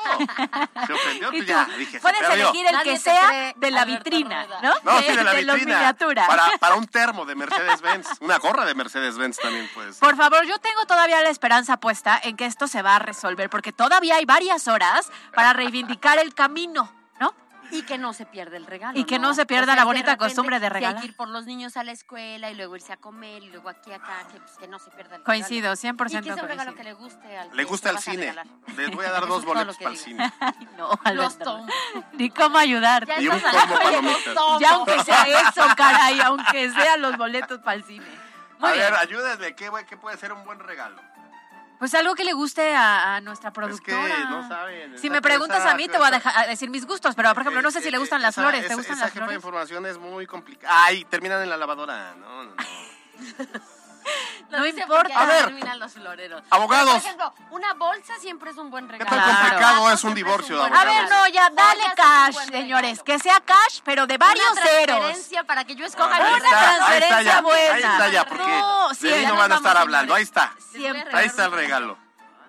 [0.86, 1.66] Se ofendió, pues tú ya.
[1.78, 4.62] Dije, se puedes elegir el Nadie que sea de la vitrina, Rueda.
[4.62, 4.92] ¿no?
[4.92, 5.96] No, sí, de la los vitrina.
[6.28, 8.08] Para, para un termo de Mercedes-Benz.
[8.22, 9.98] Una gorra de Mercedes-Benz también, pues.
[9.98, 13.50] Por favor, yo tengo todavía la esperanza puesta en que esto se va a resolver,
[13.50, 16.97] porque todavía hay varias horas para reivindicar el camino, ¿no?
[17.72, 18.98] Y que no se pierda el regalo.
[18.98, 20.96] Y que no se pierda la es que bonita repente, costumbre de regalar.
[20.98, 23.50] hay que ir por los niños a la escuela y luego irse a comer y
[23.50, 25.98] luego aquí acá, que, pues, que no se pierda el Coincido, regalo.
[25.98, 26.76] 100% Y que sea un regalo coincido.
[26.76, 28.36] que le guste al Le que gusta el cine.
[28.76, 30.34] Les voy a dar dos boletos que para el cine.
[30.40, 31.68] Ay, no, Los tomo.
[32.14, 33.12] Ni cómo ayudarte.
[33.16, 34.60] Ya Y un combo.
[34.60, 38.06] Ya aunque sea eso, caray, aunque sea los boletos para el cine.
[38.60, 38.86] Muy a bien.
[38.86, 39.56] ver, ayúdenme.
[39.56, 41.00] ¿qué, ¿Qué puede ser un buen regalo?
[41.80, 44.30] Pues algo que le guste a, a nuestra Es que productora.
[44.30, 44.98] no saben.
[44.98, 47.32] Si me preguntas esa- a mí, te voy a, dejar, a decir mis gustos, pero
[47.34, 48.68] por ejemplo, no sé si le gustan las esa- flores.
[48.68, 49.36] ¿Te gustan esa las jefa de flores?
[49.36, 50.86] información es muy complicada.
[50.86, 52.16] Ay, terminan en la lavadora.
[52.16, 52.56] No, no, no.
[54.50, 55.20] No importa.
[55.20, 55.46] A ver.
[55.46, 56.42] terminan los floreros.
[56.50, 56.94] Abogados.
[56.94, 59.10] Por ejemplo, una bolsa siempre es un buen ¿Qué regalo.
[59.10, 59.42] tan Claro.
[59.50, 63.04] complicado es un divorcio, un A ver, no, ya, dale cash, señores.
[63.04, 64.86] Que sea cash, pero de varios una ceros.
[65.00, 67.74] transferencia para que yo escoja Ahí Una está, ahí está transferencia ya, buena.
[67.76, 70.14] Ahí está ya, porque No, sí, ya no nos van a estar hablando.
[70.16, 70.54] Ahí está.
[70.72, 71.10] Siempre.
[71.18, 71.98] Ahí está el regalo.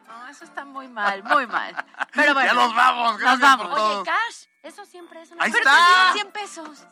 [0.06, 1.84] No, eso está muy mal, muy mal.
[2.14, 2.46] Pero bueno.
[2.48, 3.18] Ya nos vamos.
[3.18, 3.66] Gracias vamos.
[3.66, 4.00] por todo.
[4.02, 5.76] Oye, cash, eso siempre es una Ahí Pero está.
[5.76, 6.86] te dieron 100 pesos.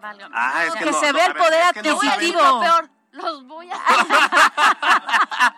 [0.00, 0.28] Vale.
[0.32, 2.10] Ah, es que no, se no, a el poder es que no Te voy a
[2.16, 2.42] decir adquisitivo.
[2.42, 2.90] lo peor.
[3.34, 3.76] Los voy a...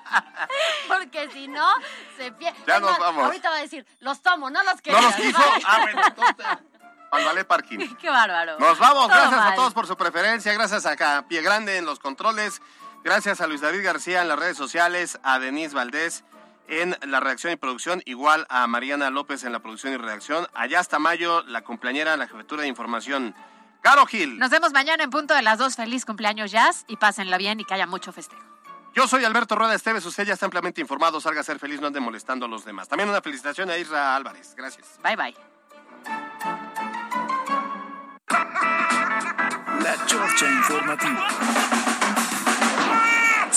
[0.88, 1.68] Porque si no,
[2.16, 2.58] se pierde.
[2.66, 3.24] Ya nos vamos.
[3.24, 5.00] Ahorita va a decir, los tomo, no los ¿No quería.
[5.02, 5.38] los quiso?
[5.66, 7.94] Ah, bueno, Ballet Parking.
[8.00, 8.58] Qué bárbaro.
[8.58, 11.98] Nos vamos, Todo gracias a todos por su preferencia, gracias a Pie Grande en los
[11.98, 12.62] controles,
[13.04, 16.24] gracias a Luis David García en las redes sociales, a Denise Valdés
[16.68, 20.80] en la redacción y producción, igual a Mariana López en la producción y redacción, allá
[20.80, 23.34] hasta mayo, la compañera la jefatura de información,
[23.80, 24.38] Caro Gil.
[24.38, 25.76] Nos vemos mañana en punto de las dos.
[25.76, 28.42] Feliz cumpleaños, Jazz, y pásenla bien y que haya mucho festejo.
[28.94, 31.88] Yo soy Alberto Rueda Esteves, usted ya está ampliamente informado, salga a ser feliz, no
[31.88, 32.88] ande molestando a los demás.
[32.88, 34.98] También una felicitación a Isra Álvarez, gracias.
[35.02, 35.36] Bye, bye.
[39.82, 41.95] La Chorcha Informativa.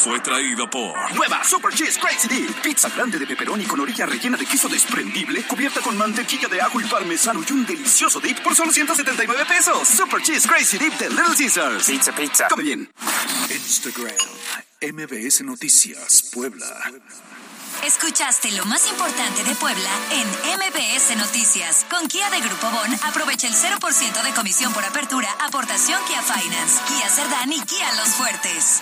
[0.04, 2.62] Fue traído por Nueva Super Cheese Crazy Dip.
[2.62, 6.80] Pizza grande de pepperoni con orilla rellena de queso desprendible, cubierta con mantequilla de ajo
[6.80, 9.86] y parmesano y un delicioso dip por solo 179 pesos.
[9.86, 11.86] Super Cheese Crazy Dip de Little Caesars.
[11.86, 12.48] Pizza, pizza.
[12.48, 12.90] Come bien.
[13.50, 14.16] Instagram.
[14.82, 16.66] MBS Noticias, Puebla.
[17.86, 20.28] Escuchaste lo más importante de Puebla en
[20.60, 21.86] MBS Noticias.
[21.90, 26.80] Con Kia de Grupo Bon, aprovecha el 0% de comisión por apertura, aportación Kia Finance,
[26.88, 28.82] Kia Cerdán y Kia Los Fuertes.